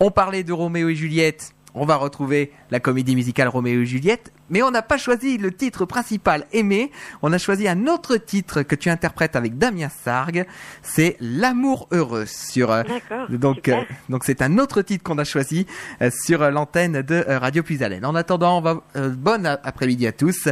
On 0.00 0.10
parlait 0.10 0.42
de 0.42 0.52
Roméo 0.52 0.88
et 0.88 0.94
Juliette. 0.96 1.52
On 1.78 1.84
va 1.86 1.96
retrouver 1.96 2.50
la 2.70 2.80
comédie 2.80 3.14
musicale 3.14 3.48
Roméo 3.48 3.82
et 3.82 3.86
Juliette, 3.86 4.32
mais 4.50 4.62
on 4.62 4.70
n'a 4.70 4.82
pas 4.82 4.96
choisi 4.98 5.38
le 5.38 5.52
titre 5.52 5.84
principal 5.84 6.46
aimé. 6.52 6.90
On 7.22 7.32
a 7.32 7.38
choisi 7.38 7.68
un 7.68 7.86
autre 7.86 8.16
titre 8.16 8.62
que 8.62 8.74
tu 8.74 8.90
interprètes 8.90 9.36
avec 9.36 9.58
Damien 9.58 9.88
Sargue. 10.04 10.46
C'est 10.82 11.16
L'amour 11.20 11.88
heureux 11.90 12.26
sur. 12.26 12.70
euh, 12.70 12.82
D'accord. 12.82 13.28
donc, 13.30 13.68
euh, 13.68 13.80
donc 14.08 14.24
c'est 14.24 14.42
un 14.42 14.58
autre 14.58 14.82
titre 14.82 15.02
qu'on 15.04 15.18
a 15.18 15.24
choisi 15.24 15.66
euh, 16.02 16.10
sur 16.10 16.50
l'antenne 16.50 17.02
de 17.02 17.24
euh, 17.28 17.38
Radio 17.38 17.62
Puis 17.62 17.78
En 18.04 18.14
attendant, 18.14 18.58
on 18.58 18.60
va 18.60 18.82
bonne 19.16 19.46
a- 19.46 19.60
après-midi 19.64 20.06
à 20.06 20.12
tous 20.12 20.48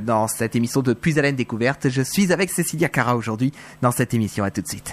dans 0.00 0.28
cette 0.28 0.54
émission 0.56 0.82
de 0.82 0.92
Puis 0.92 1.14
découverte. 1.36 1.88
Je 1.88 2.02
suis 2.02 2.32
avec 2.32 2.50
Cécilia 2.50 2.88
Cara 2.88 3.16
aujourd'hui 3.16 3.52
dans 3.82 3.90
cette 3.92 4.14
émission. 4.14 4.44
À 4.44 4.50
tout 4.50 4.60
de 4.62 4.68
suite. 4.68 4.92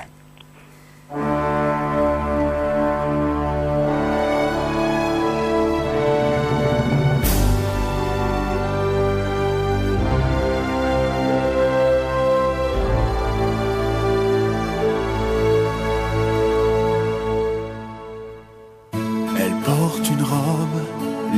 Une 20.07 20.21
robe 20.21 20.81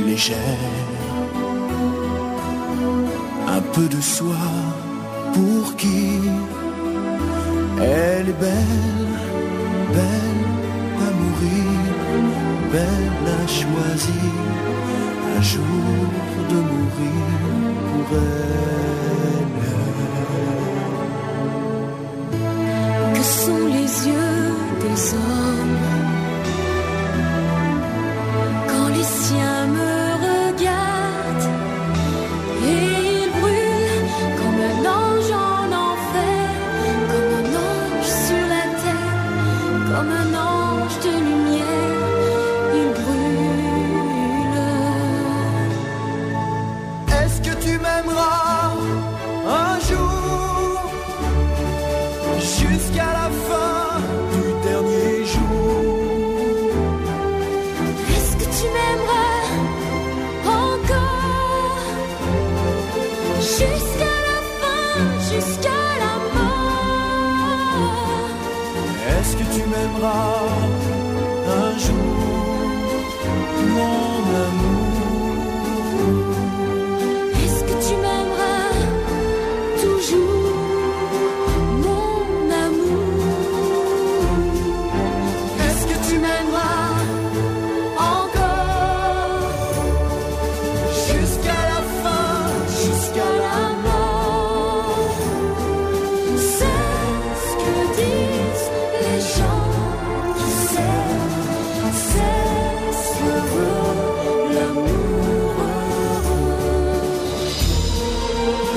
légère, 0.06 0.36
un 3.48 3.60
peu 3.72 3.88
de 3.88 4.00
soie 4.00 4.52
pour 5.32 5.74
qui 5.76 6.20
elle 7.80 8.28
est 8.28 8.40
belle, 8.40 9.14
belle 9.94 10.44
à 11.06 11.10
mourir, 11.20 11.70
belle 12.72 13.26
à 13.40 13.46
choisir, 13.46 14.32
un 15.36 15.42
jour 15.42 16.10
de 16.50 16.56
mourir 16.56 17.28
pour 17.88 18.08
elle. 18.16 19.58
Que 23.14 23.22
sont 23.22 23.66
les 23.66 23.90
yeux 24.08 24.52
des 24.82 25.14
hommes? 25.14 26.07
Quand 29.30 29.66
les 29.72 29.77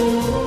Богу. 0.01 0.40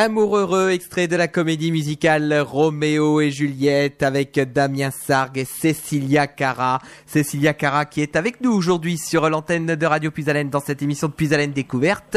L'amour 0.00 0.36
heureux, 0.36 0.70
extrait 0.70 1.08
de 1.08 1.16
la 1.16 1.26
comédie 1.26 1.72
musicale 1.72 2.32
Roméo 2.32 3.20
et 3.20 3.32
Juliette 3.32 4.04
avec 4.04 4.38
Damien 4.38 4.92
Sargue 4.92 5.38
et 5.38 5.44
Cécilia 5.44 6.28
Cara. 6.28 6.78
Cécilia 7.04 7.52
Cara 7.52 7.84
qui 7.84 8.00
est 8.00 8.14
avec 8.14 8.40
nous 8.40 8.52
aujourd'hui 8.52 8.96
sur 8.96 9.28
l'antenne 9.28 9.74
de 9.74 9.86
Radio 9.86 10.12
Puisalène 10.12 10.50
dans 10.50 10.60
cette 10.60 10.82
émission 10.82 11.08
de 11.08 11.14
Puisalène 11.14 11.50
Découverte. 11.50 12.16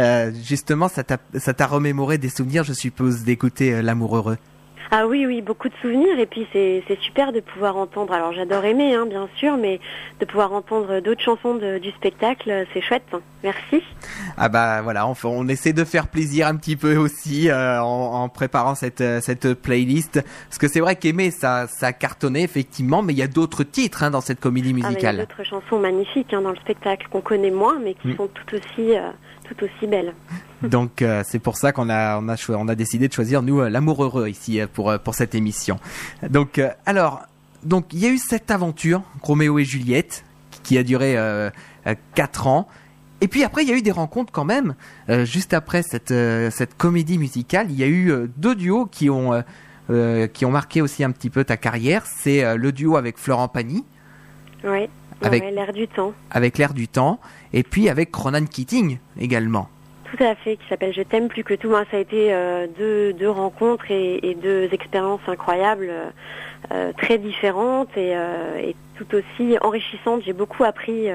Euh, 0.00 0.32
justement, 0.42 0.88
ça 0.88 1.04
t'a 1.04 1.66
remémoré 1.68 2.18
des 2.18 2.28
souvenirs, 2.28 2.64
je 2.64 2.72
suppose, 2.72 3.22
d'écouter 3.22 3.72
euh, 3.72 3.82
L'amour 3.82 4.16
heureux. 4.16 4.38
Ah 4.94 5.06
oui, 5.06 5.24
oui, 5.24 5.40
beaucoup 5.40 5.70
de 5.70 5.74
souvenirs 5.80 6.18
et 6.18 6.26
puis 6.26 6.46
c'est 6.52 6.84
c'est 6.86 6.98
super 7.00 7.32
de 7.32 7.40
pouvoir 7.40 7.78
entendre. 7.78 8.12
Alors 8.12 8.34
j'adore 8.34 8.62
aimer, 8.66 8.94
hein, 8.94 9.06
bien 9.06 9.26
sûr, 9.36 9.56
mais 9.56 9.80
de 10.20 10.26
pouvoir 10.26 10.52
entendre 10.52 11.00
d'autres 11.00 11.22
chansons 11.22 11.54
de- 11.54 11.78
du 11.78 11.90
spectacle, 11.92 12.66
c'est 12.74 12.82
chouette. 12.82 13.02
Merci. 13.42 13.82
Ah 14.36 14.50
bah 14.50 14.82
voilà, 14.82 15.06
on, 15.08 15.14
on 15.24 15.48
essaie 15.48 15.72
de 15.72 15.84
faire 15.84 16.08
plaisir 16.08 16.46
un 16.46 16.56
petit 16.56 16.76
peu 16.76 16.96
aussi 16.98 17.48
euh, 17.48 17.80
en, 17.82 18.22
en 18.22 18.28
préparant 18.28 18.74
cette 18.74 19.00
euh, 19.00 19.22
cette 19.22 19.54
playlist 19.54 20.20
parce 20.50 20.58
que 20.58 20.68
c'est 20.68 20.80
vrai 20.80 20.96
qu'aimer 20.96 21.30
ça 21.30 21.66
ça 21.68 21.86
a 21.86 21.92
cartonné 21.94 22.42
effectivement, 22.42 23.00
mais 23.02 23.14
il 23.14 23.18
y 23.18 23.22
a 23.22 23.28
d'autres 23.28 23.64
titres 23.64 24.02
hein, 24.02 24.10
dans 24.10 24.20
cette 24.20 24.40
comédie 24.40 24.72
Ah, 24.72 24.74
mais 24.74 24.80
il 24.80 24.82
y 24.82 24.86
a 24.86 24.88
musicale. 24.90 25.16
d'autres 25.16 25.42
chansons 25.44 25.78
magnifiques 25.78 26.34
hein, 26.34 26.42
dans 26.42 26.50
le 26.50 26.56
spectacle 26.56 27.06
qu'on 27.10 27.22
connaît 27.22 27.50
moins, 27.50 27.78
mais 27.82 27.94
qui 27.94 28.08
Mm. 28.08 28.16
sont 28.16 28.28
tout 28.28 28.54
aussi, 28.56 28.94
euh, 28.94 29.08
tout 29.54 29.64
aussi 29.64 29.86
belles. 29.86 30.14
Donc 30.62 31.02
euh, 31.02 31.22
c'est 31.26 31.38
pour 31.38 31.56
ça 31.56 31.72
qu'on 31.72 31.90
a 31.90 32.18
on 32.18 32.28
a 32.28 32.36
on 32.50 32.68
a 32.68 32.74
décidé 32.74 33.08
de 33.08 33.12
choisir 33.12 33.42
nous 33.42 33.60
euh, 33.60 33.68
l'amour 33.68 34.04
heureux 34.04 34.28
ici 34.28 34.60
euh, 34.60 34.66
pour 34.72 34.96
pour 35.00 35.14
cette 35.14 35.34
émission. 35.34 35.78
Donc 36.28 36.58
euh, 36.58 36.70
alors 36.86 37.22
donc 37.64 37.86
il 37.92 38.00
y 38.00 38.06
a 38.06 38.10
eu 38.10 38.18
cette 38.18 38.50
aventure 38.50 39.02
Roméo 39.22 39.58
et 39.58 39.64
Juliette 39.64 40.24
qui 40.62 40.78
a 40.78 40.82
duré 40.82 41.16
euh, 41.16 41.50
euh, 41.86 41.94
quatre 42.14 42.46
ans. 42.46 42.68
Et 43.20 43.28
puis 43.28 43.44
après, 43.44 43.62
il 43.62 43.68
y 43.68 43.72
a 43.72 43.76
eu 43.76 43.82
des 43.82 43.92
rencontres 43.92 44.32
quand 44.32 44.44
même. 44.44 44.74
Juste 45.08 45.54
après 45.54 45.84
cette 45.84 46.12
cette 46.52 46.76
comédie 46.76 47.18
musicale, 47.18 47.68
il 47.70 47.78
y 47.78 47.84
a 47.84 47.86
eu 47.86 48.28
deux 48.36 48.56
duos 48.56 48.86
qui 48.86 49.10
ont 49.10 49.44
qui 50.32 50.44
ont 50.44 50.50
marqué 50.50 50.82
aussi 50.82 51.04
un 51.04 51.12
petit 51.12 51.30
peu 51.30 51.44
ta 51.44 51.56
carrière. 51.56 52.04
C'est 52.04 52.56
le 52.56 52.72
duo 52.72 52.96
avec 52.96 53.18
Florent 53.18 53.46
Pagny, 53.46 53.84
Oui, 54.64 54.88
Avec- 55.26 55.44
l'air 55.52 55.72
du 55.72 55.88
temps. 55.88 56.12
avec 56.30 56.58
l'air 56.58 56.74
du 56.74 56.88
temps, 56.88 57.18
et 57.52 57.62
puis 57.62 57.88
avec 57.88 58.14
Ronan 58.14 58.44
Keating 58.46 58.98
également. 59.20 59.68
Tout 60.14 60.22
à 60.22 60.34
fait, 60.34 60.56
qui 60.56 60.64
s'appelle 60.68 60.92
Je 60.92 61.00
t'aime 61.02 61.28
plus 61.28 61.42
que 61.42 61.54
tout. 61.54 61.70
Moi, 61.70 61.84
ça 61.90 61.96
a 61.96 62.00
été 62.00 62.32
euh, 62.34 62.66
deux, 62.78 63.14
deux 63.14 63.30
rencontres 63.30 63.90
et, 63.90 64.20
et 64.22 64.34
deux 64.34 64.68
expériences 64.72 65.22
incroyables, 65.26 65.90
euh, 66.70 66.92
très 66.98 67.16
différentes 67.16 67.88
et, 67.96 68.12
euh, 68.14 68.58
et 68.58 68.76
tout 68.96 69.06
aussi 69.14 69.56
enrichissantes. 69.62 70.22
J'ai 70.24 70.34
beaucoup 70.34 70.64
appris 70.64 71.08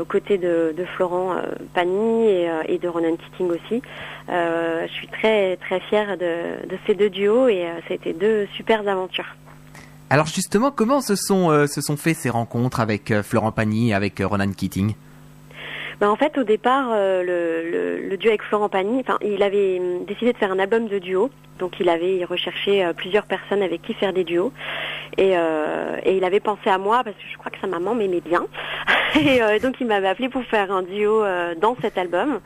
aux 0.00 0.04
côtés 0.06 0.38
de, 0.38 0.72
de 0.74 0.84
Florent 0.84 1.34
Pagny 1.74 2.28
et, 2.28 2.48
et 2.68 2.78
de 2.78 2.88
Ronan 2.88 3.16
Keating 3.16 3.50
aussi. 3.50 3.82
Je 4.28 4.88
suis 4.92 5.08
très 5.08 5.56
très 5.56 5.80
fière 5.80 6.16
de, 6.16 6.66
de 6.66 6.78
ces 6.86 6.94
deux 6.94 7.10
duos 7.10 7.48
et 7.48 7.66
ça 7.86 7.92
a 7.92 7.94
été 7.94 8.14
deux 8.14 8.46
super 8.54 8.88
aventures. 8.88 9.36
Alors 10.08 10.26
justement, 10.26 10.70
comment 10.70 11.00
se 11.00 11.16
sont 11.16 11.50
euh, 11.50 11.66
se 11.66 11.80
sont 11.80 11.96
fait 11.96 12.14
ces 12.14 12.30
rencontres 12.30 12.78
avec 12.78 13.10
euh, 13.10 13.24
Florent 13.24 13.50
Pagny 13.50 13.90
et 13.90 13.94
avec 13.94 14.20
euh, 14.20 14.26
Ronan 14.26 14.52
Keating? 14.52 14.94
Ben, 16.00 16.08
en 16.08 16.16
fait, 16.16 16.38
au 16.38 16.44
départ, 16.44 16.90
le, 16.90 18.02
le, 18.06 18.16
duo 18.18 18.28
avec 18.28 18.42
Florent 18.42 18.68
Pagny, 18.68 19.02
il 19.24 19.42
avait 19.42 19.80
décidé 20.06 20.34
de 20.34 20.36
faire 20.36 20.52
un 20.52 20.58
album 20.58 20.88
de 20.88 20.98
duo. 20.98 21.30
Donc, 21.58 21.80
il 21.80 21.88
avait 21.88 22.22
recherché 22.26 22.86
plusieurs 22.98 23.24
personnes 23.24 23.62
avec 23.62 23.80
qui 23.80 23.94
faire 23.94 24.12
des 24.12 24.22
duos. 24.22 24.52
Et, 25.16 25.32
il 26.06 26.22
avait 26.22 26.40
pensé 26.40 26.68
à 26.68 26.76
moi 26.76 27.02
parce 27.02 27.16
que 27.16 27.22
je 27.32 27.38
crois 27.38 27.50
que 27.50 27.58
sa 27.62 27.66
maman 27.66 27.94
m'aimait 27.94 28.20
bien. 28.20 28.44
et 29.18 29.58
donc, 29.60 29.76
il 29.80 29.86
m'avait 29.86 30.08
appelé 30.08 30.28
pour 30.28 30.44
faire 30.44 30.70
un 30.70 30.82
duo 30.82 31.24
dans 31.62 31.74
cet 31.80 31.96
album. 31.96 32.40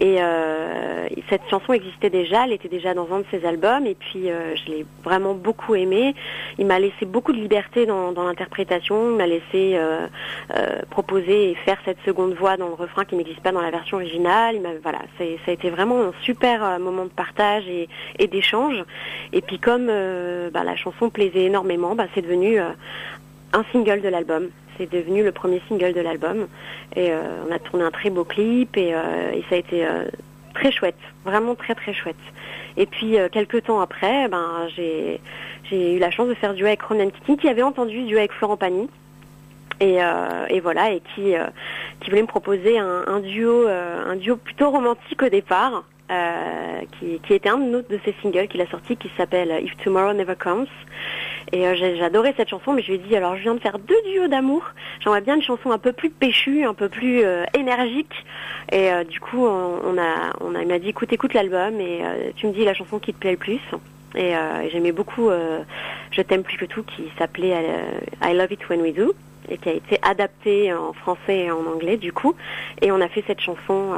Et 0.00 0.22
euh, 0.22 1.08
cette 1.28 1.42
chanson 1.50 1.72
existait 1.72 2.08
déjà, 2.08 2.44
elle 2.44 2.52
était 2.52 2.68
déjà 2.68 2.94
dans 2.94 3.12
un 3.12 3.18
de 3.18 3.24
ses 3.32 3.44
albums. 3.44 3.84
Et 3.84 3.96
puis, 3.96 4.30
euh, 4.30 4.54
je 4.54 4.70
l'ai 4.70 4.86
vraiment 5.02 5.34
beaucoup 5.34 5.74
aimée. 5.74 6.14
Il 6.58 6.66
m'a 6.66 6.78
laissé 6.78 7.04
beaucoup 7.04 7.32
de 7.32 7.38
liberté 7.38 7.84
dans, 7.84 8.12
l'interprétation. 8.12 9.10
Il 9.10 9.16
m'a 9.16 9.26
laissé 9.26 9.74
euh, 9.74 10.06
proposer 10.90 11.50
et 11.50 11.54
faire 11.56 11.78
cette 11.84 11.98
seconde 12.06 12.34
voix 12.34 12.56
dans 12.56 12.68
le 12.68 12.74
refrain 12.74 13.04
qui 13.04 13.16
n'existe 13.16 13.40
pas 13.40 13.50
dans 13.50 13.60
la 13.60 13.72
version 13.72 13.96
originale. 13.96 14.60
Voilà, 14.84 15.00
ça 15.18 15.24
a 15.24 15.50
été 15.50 15.68
vraiment 15.68 16.00
un 16.00 16.12
super 16.22 16.78
moment 16.78 17.04
de 17.04 17.10
partage 17.10 17.66
et, 17.68 17.88
et 18.20 18.28
d'échange. 18.28 18.84
Et 19.32 19.40
puis 19.40 19.58
comme 19.58 19.86
bah, 19.86 20.62
la 20.62 20.76
chanson 20.76 21.10
plaisait 21.10 21.44
énormément, 21.44 21.96
bah, 21.96 22.06
c'est 22.14 22.22
devenu 22.22 22.60
un 23.52 23.64
single 23.72 24.00
de 24.00 24.08
l'album. 24.08 24.48
C'est 24.76 24.90
devenu 24.90 25.24
le 25.24 25.32
premier 25.32 25.60
single 25.68 25.92
de 25.92 26.00
l'album. 26.00 26.46
Et 26.94 27.10
euh, 27.10 27.22
on 27.48 27.52
a 27.52 27.58
tourné 27.58 27.84
un 27.84 27.90
très 27.90 28.10
beau 28.10 28.24
clip 28.24 28.76
et, 28.76 28.94
euh, 28.94 29.32
ça 29.48 29.56
a 29.56 29.58
été 29.58 29.84
euh, 29.84 30.04
très 30.54 30.70
chouette, 30.70 30.98
vraiment 31.24 31.54
très 31.54 31.74
très 31.74 31.92
chouette. 31.92 32.16
Et 32.76 32.86
puis 32.86 33.16
quelques 33.32 33.64
temps 33.64 33.80
après, 33.80 34.28
ben 34.28 34.68
j'ai 34.74 35.20
eu 35.72 35.98
la 35.98 36.12
chance 36.12 36.28
de 36.28 36.34
faire 36.34 36.54
duo 36.54 36.66
avec 36.66 36.80
Ronan 36.82 37.10
Keating 37.10 37.36
qui 37.36 37.48
avait 37.48 37.62
entendu 37.62 38.04
duo 38.04 38.18
avec 38.18 38.32
Florent 38.32 38.56
Pagny. 38.56 38.88
Et, 39.80 39.98
voilà, 40.60 40.92
et 40.92 41.02
qui, 41.14 41.34
voulait 42.08 42.22
me 42.22 42.26
proposer 42.28 42.78
un, 42.78 43.20
duo, 43.20 43.66
un 43.66 44.14
duo 44.14 44.36
plutôt 44.36 44.70
romantique 44.70 45.20
au 45.24 45.28
départ, 45.28 45.84
qui, 46.98 47.34
était 47.34 47.48
un 47.48 47.58
de, 47.58 47.84
de 47.88 48.00
ses 48.04 48.14
singles 48.22 48.46
qu'il 48.46 48.60
a 48.60 48.66
sorti, 48.68 48.96
qui 48.96 49.10
s'appelle 49.16 49.52
If 49.64 49.76
Tomorrow 49.78 50.12
Never 50.12 50.36
Comes. 50.36 50.68
Et 51.52 51.66
euh, 51.66 51.74
j'adorais 51.74 52.34
cette 52.36 52.48
chanson, 52.48 52.72
mais 52.72 52.82
je 52.82 52.88
lui 52.88 52.94
ai 52.94 52.98
dit 52.98 53.16
alors 53.16 53.36
je 53.36 53.42
viens 53.42 53.54
de 53.54 53.60
faire 53.60 53.78
deux 53.78 54.00
duos 54.02 54.28
d'amour, 54.28 54.62
j'aimerais 55.00 55.20
bien 55.20 55.36
une 55.36 55.42
chanson 55.42 55.70
un 55.70 55.78
peu 55.78 55.92
plus 55.92 56.10
péchue, 56.10 56.64
un 56.64 56.74
peu 56.74 56.88
plus 56.88 57.22
euh, 57.24 57.44
énergique. 57.56 58.24
Et 58.70 58.92
euh, 58.92 59.04
du 59.04 59.20
coup, 59.20 59.46
on, 59.46 59.98
a, 59.98 60.32
on 60.40 60.58
il 60.58 60.66
m'a 60.66 60.78
dit 60.78 60.90
écoute, 60.90 61.12
écoute 61.12 61.34
l'album 61.34 61.80
et 61.80 62.02
tu 62.36 62.46
me 62.46 62.52
dis 62.52 62.64
la 62.64 62.74
chanson 62.74 62.98
qui 62.98 63.14
te 63.14 63.18
plaît 63.18 63.32
le 63.32 63.36
plus. 63.38 63.60
Et 64.14 64.32
j'aimais 64.70 64.92
beaucoup 64.92 65.30
Je 66.10 66.22
t'aime 66.22 66.42
plus 66.42 66.56
que 66.56 66.64
tout, 66.64 66.82
qui 66.82 67.04
s'appelait 67.18 67.54
I 68.22 68.34
Love 68.34 68.52
It 68.52 68.68
When 68.68 68.80
We 68.80 68.94
Do 68.94 69.14
et 69.50 69.56
qui 69.56 69.68
a 69.68 69.72
été 69.72 69.98
adapté 70.02 70.72
en 70.74 70.92
français 70.92 71.44
et 71.44 71.50
en 71.50 71.64
anglais 71.66 71.96
du 71.96 72.12
coup. 72.12 72.34
Et 72.82 72.90
on 72.90 73.00
a 73.00 73.08
fait 73.08 73.24
cette 73.26 73.40
chanson 73.40 73.94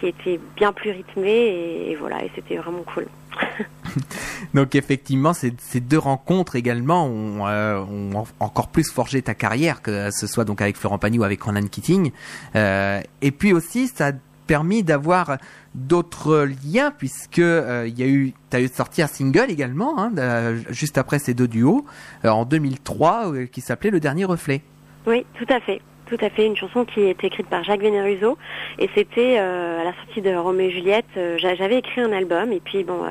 qui 0.00 0.06
était 0.08 0.40
bien 0.56 0.72
plus 0.72 0.90
rythmée 0.90 1.30
et, 1.30 1.90
et 1.92 1.96
voilà, 1.96 2.24
et 2.24 2.30
c'était 2.34 2.56
vraiment 2.56 2.82
cool. 2.94 3.06
Donc 4.54 4.74
effectivement, 4.74 5.32
ces, 5.32 5.52
ces 5.58 5.80
deux 5.80 5.98
rencontres 5.98 6.56
également 6.56 7.06
ont, 7.06 7.46
euh, 7.46 7.78
ont 7.80 8.24
encore 8.40 8.68
plus 8.68 8.90
forgé 8.90 9.22
ta 9.22 9.34
carrière, 9.34 9.82
que 9.82 10.10
ce 10.10 10.26
soit 10.26 10.44
donc 10.44 10.60
avec 10.60 10.76
Florent 10.76 10.98
Pagny 10.98 11.18
ou 11.18 11.24
avec 11.24 11.42
Ronan 11.42 11.66
Keating. 11.70 12.10
Euh, 12.56 13.00
et 13.22 13.30
puis 13.30 13.52
aussi, 13.52 13.88
ça 13.88 14.08
a 14.08 14.12
permis 14.46 14.82
d'avoir 14.82 15.36
d'autres 15.74 16.48
liens 16.66 16.90
puisque 16.96 17.38
euh, 17.38 17.84
il 17.86 17.98
y 17.98 18.02
a 18.02 18.06
eu, 18.06 18.32
t'as 18.50 18.60
eu 18.60 18.68
sorti 18.68 19.02
un 19.02 19.06
single 19.06 19.46
également, 19.48 19.98
hein, 19.98 20.10
de- 20.10 20.72
juste 20.72 20.98
après 20.98 21.18
ces 21.20 21.34
deux 21.34 21.46
duos, 21.48 21.84
euh, 22.24 22.30
en 22.30 22.44
2003, 22.44 23.32
euh, 23.32 23.46
qui 23.46 23.60
s'appelait 23.60 23.90
Le 23.90 24.00
Dernier 24.00 24.24
Reflet. 24.24 24.62
Oui, 25.06 25.24
tout 25.38 25.46
à 25.52 25.60
fait. 25.60 25.80
Tout 26.10 26.16
à 26.22 26.28
fait, 26.28 26.44
une 26.44 26.56
chanson 26.56 26.84
qui 26.84 27.02
est 27.02 27.22
écrite 27.22 27.46
par 27.46 27.62
Jacques 27.62 27.82
Vénéruso 27.82 28.36
et 28.80 28.90
c'était 28.96 29.36
euh, 29.38 29.80
à 29.80 29.84
la 29.84 29.92
sortie 29.94 30.20
de 30.20 30.34
Roméo 30.34 30.66
et 30.68 30.72
Juliette. 30.72 31.06
euh, 31.16 31.38
j'a- 31.38 31.54
J'avais 31.54 31.78
écrit 31.78 32.00
un 32.00 32.10
album 32.12 32.50
et 32.52 32.58
puis 32.58 32.82
bon, 32.82 33.04
euh, 33.04 33.10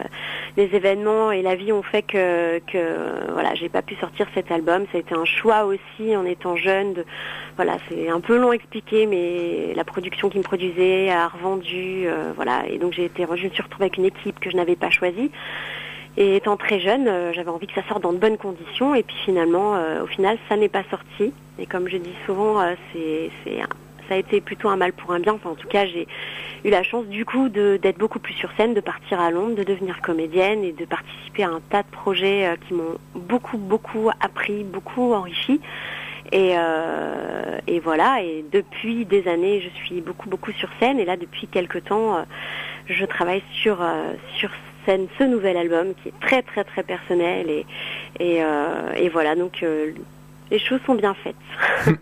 les 0.58 0.66
événements 0.76 1.32
et 1.32 1.42
la 1.42 1.56
vie 1.56 1.72
ont 1.72 1.82
fait 1.82 2.02
que, 2.02 2.60
que 2.60 3.32
voilà, 3.32 3.56
j'ai 3.56 3.70
pas 3.70 3.82
pu 3.82 3.96
sortir 3.96 4.28
cet 4.36 4.52
album. 4.52 4.84
Ça 4.92 4.98
a 4.98 5.00
été 5.00 5.16
un 5.16 5.24
choix 5.24 5.64
aussi 5.64 6.14
en 6.18 6.26
étant 6.26 6.58
jeune. 6.58 6.94
De, 6.94 7.06
voilà, 7.56 7.78
c'est 7.88 8.10
un 8.10 8.20
peu 8.20 8.38
long 8.38 8.52
à 8.52 8.56
expliquer, 8.56 9.06
mais 9.06 9.74
la 9.76 9.86
production 9.86 10.28
qui 10.30 10.38
me 10.38 10.44
produisait 10.44 11.10
a 11.10 11.30
revendu, 11.30 12.06
voilà, 12.36 12.64
et 12.70 12.78
donc 12.80 12.92
j'ai 12.94 13.06
été, 13.06 13.26
je 13.36 13.46
me 13.46 13.50
suis 13.50 13.64
retrouvée 13.64 13.86
avec 13.86 13.98
une 13.98 14.06
équipe 14.06 14.40
que 14.42 14.50
je 14.50 14.58
n'avais 14.58 14.76
pas 14.76 14.90
choisie. 14.90 15.32
Et 16.18 16.36
étant 16.36 16.58
très 16.58 16.80
jeune, 16.80 17.08
euh, 17.08 17.34
j'avais 17.34 17.50
envie 17.50 17.68
que 17.68 17.74
ça 17.74 17.88
sorte 17.88 18.04
dans 18.04 18.14
de 18.14 18.18
bonnes 18.18 18.38
conditions. 18.38 18.96
Et 18.96 19.04
puis 19.04 19.16
finalement, 19.24 19.76
euh, 19.76 20.04
au 20.04 20.08
final, 20.08 20.38
ça 20.48 20.58
n'est 20.58 20.70
pas 20.70 20.84
sorti. 20.90 21.34
Et 21.60 21.66
comme 21.66 21.88
je 21.88 21.98
dis 21.98 22.14
souvent, 22.26 22.60
euh, 22.62 22.74
c'est, 22.94 23.30
ça 24.08 24.16
a 24.16 24.18
été 24.18 24.42
plutôt 24.42 24.70
un 24.70 24.76
mal 24.76 24.92
pour 24.94 25.12
un 25.12 25.20
bien. 25.20 25.34
Enfin, 25.34 25.52
en 25.52 25.56
tout 25.56 25.68
cas, 25.68 25.86
j'ai 25.86 26.08
eu 26.66 26.70
la 26.70 26.84
chance 26.84 27.06
du 27.06 27.26
coup 27.26 27.48
d'être 27.50 27.98
beaucoup 27.98 28.20
plus 28.20 28.34
sur 28.34 28.52
scène, 28.58 28.74
de 28.74 28.82
partir 28.82 29.20
à 29.20 29.32
Londres, 29.32 29.56
de 29.56 29.64
devenir 29.64 30.02
comédienne 30.02 30.64
et 30.64 30.72
de 30.72 30.86
participer 30.86 31.44
à 31.44 31.50
un 31.50 31.62
tas 31.70 31.84
de 31.84 31.90
projets 31.90 32.54
qui 32.68 32.74
m'ont 32.74 32.98
beaucoup, 33.16 33.58
beaucoup 33.58 34.10
appris, 34.20 34.64
beaucoup 34.64 35.14
enrichi. 35.14 35.62
Et, 36.32 36.56
voilà, 37.82 38.22
et 38.24 38.44
depuis 38.52 39.06
des 39.06 39.28
années, 39.28 39.62
je 39.62 39.70
suis 39.86 40.02
beaucoup, 40.02 40.28
beaucoup 40.28 40.52
sur 40.52 40.70
scène. 40.80 41.00
Et 41.00 41.06
là, 41.06 41.16
depuis 41.16 41.48
quelques 41.48 41.86
temps, 41.86 42.26
je 42.88 43.06
travaille 43.06 43.44
sur, 43.54 43.78
sur 44.36 44.50
scène 44.86 45.08
ce 45.18 45.24
nouvel 45.24 45.58
album 45.58 45.94
qui 46.02 46.10
est 46.10 46.20
très, 46.22 46.42
très, 46.42 46.64
très 46.64 46.84
personnel. 46.84 47.50
Et, 47.50 47.66
et, 48.20 48.44
euh, 48.44 48.94
et 48.96 49.10
voilà, 49.10 49.36
donc 49.36 49.64
euh, 49.64 49.92
les 50.52 50.60
choses 50.60 50.80
sont 50.86 50.96
bien 50.96 51.16
faites. 51.24 51.96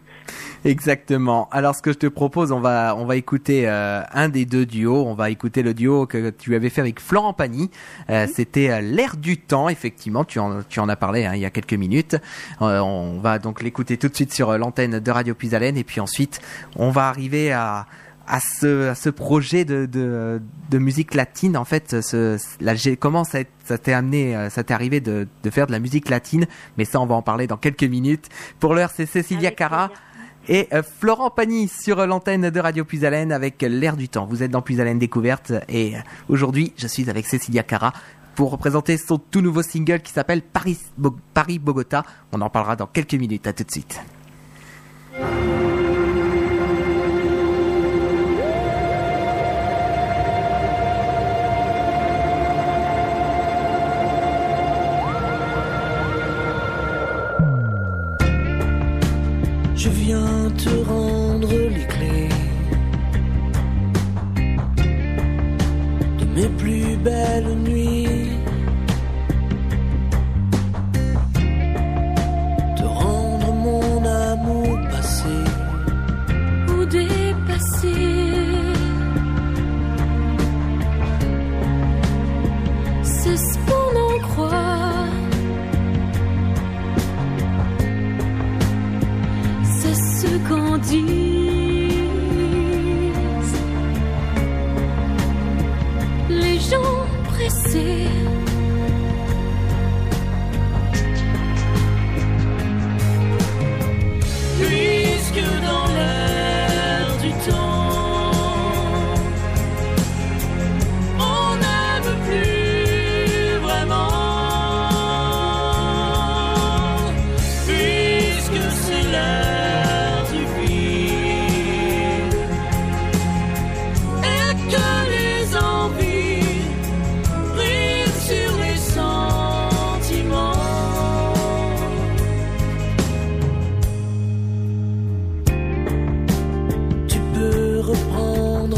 Exactement. 0.65 1.47
Alors 1.51 1.75
ce 1.75 1.81
que 1.81 1.93
je 1.93 1.97
te 1.97 2.07
propose, 2.07 2.51
on 2.51 2.59
va 2.59 2.95
on 2.97 3.05
va 3.05 3.15
écouter 3.15 3.69
euh, 3.69 4.01
un 4.11 4.27
des 4.29 4.45
deux 4.45 4.65
duos. 4.65 5.05
On 5.05 5.13
va 5.13 5.29
écouter 5.29 5.61
le 5.61 5.73
duo 5.73 6.05
que 6.05 6.29
tu 6.31 6.55
avais 6.55 6.69
fait 6.69 6.81
avec 6.81 6.99
Florent 6.99 7.33
Pagny. 7.33 7.69
Euh, 8.09 8.27
C'était 8.33 8.69
euh, 8.69 8.81
l'air 8.81 9.17
du 9.17 9.37
temps. 9.37 9.69
Effectivement, 9.69 10.25
tu 10.25 10.39
en 10.39 10.63
tu 10.63 10.79
en 10.79 10.89
as 10.89 10.95
parlé 10.95 11.25
hein, 11.25 11.33
il 11.35 11.41
y 11.41 11.45
a 11.45 11.49
quelques 11.51 11.73
minutes. 11.73 12.17
On 12.59 13.19
va 13.21 13.39
donc 13.39 13.61
l'écouter 13.61 13.97
tout 13.97 14.09
de 14.09 14.15
suite 14.15 14.33
sur 14.33 14.57
l'antenne 14.57 14.99
de 14.99 15.11
Radio 15.11 15.35
Puisalène 15.35 15.77
et 15.77 15.83
puis 15.83 16.01
ensuite 16.01 16.41
on 16.75 16.89
va 16.89 17.07
arriver 17.07 17.51
à 17.51 17.85
à 18.27 18.39
ce, 18.39 18.89
à 18.89 18.95
ce 18.95 19.09
projet 19.09 19.63
de, 19.65 19.85
de, 19.85 20.41
de 20.69 20.77
musique 20.77 21.13
latine. 21.13 21.55
En 21.57 21.65
fait, 21.65 22.01
ce, 22.01 22.37
j'ai- 22.75 22.97
comment 22.97 23.23
ça, 23.23 23.39
ça 23.65 23.77
t'est 23.77 23.93
amené, 23.93 24.35
euh, 24.35 24.49
ça 24.49 24.63
t'est 24.63 24.73
arrivé 24.73 24.99
de, 24.99 25.27
de 25.43 25.49
faire 25.49 25.67
de 25.67 25.71
la 25.71 25.79
musique 25.79 26.09
latine? 26.09 26.45
Mais 26.77 26.85
ça, 26.85 26.99
on 26.99 27.05
va 27.05 27.15
en 27.15 27.21
parler 27.21 27.47
dans 27.47 27.57
quelques 27.57 27.83
minutes. 27.83 28.27
Pour 28.59 28.73
l'heure, 28.75 28.91
c'est 28.95 29.05
Cécilia 29.05 29.47
Avec 29.47 29.57
Cara 29.57 29.87
plaisir. 29.89 30.03
et 30.49 30.67
euh, 30.75 30.83
Florent 30.99 31.29
Pagny 31.29 31.67
sur 31.67 32.05
l'antenne 32.05 32.49
de 32.49 32.59
Radio 32.59 32.83
Puisalène 32.85 33.31
avec 33.31 33.61
l'air 33.61 33.95
du 33.97 34.09
temps. 34.09 34.25
Vous 34.25 34.43
êtes 34.43 34.51
dans 34.51 34.61
Puisalène 34.61 34.99
Découverte 34.99 35.53
et 35.69 35.95
euh, 35.95 35.99
aujourd'hui, 36.29 36.73
je 36.77 36.87
suis 36.87 37.09
avec 37.09 37.25
Cécilia 37.25 37.63
Cara 37.63 37.93
pour 38.35 38.51
représenter 38.51 38.97
son 38.97 39.17
tout 39.17 39.41
nouveau 39.41 39.63
single 39.63 40.01
qui 40.01 40.11
s'appelle 40.13 40.41
Paris, 40.43 40.77
Bo- 40.97 41.15
Paris 41.33 41.59
Bogota. 41.59 42.03
On 42.31 42.41
en 42.41 42.49
parlera 42.49 42.75
dans 42.75 42.85
quelques 42.87 43.15
minutes. 43.15 43.47
À 43.47 43.53
tout 43.53 43.63
de 43.63 43.71
suite. 43.71 43.99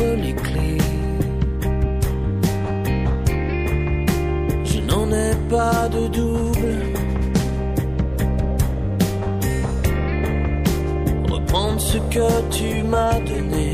Les 0.04 0.34
clés. 0.34 0.78
Je 4.64 4.80
n'en 4.80 5.12
ai 5.12 5.36
pas 5.50 5.88
de 5.90 6.08
double. 6.08 6.76
Reprendre 11.30 11.80
ce 11.80 11.98
que 11.98 12.30
tu 12.52 12.84
m'as 12.84 13.20
donné. 13.20 13.69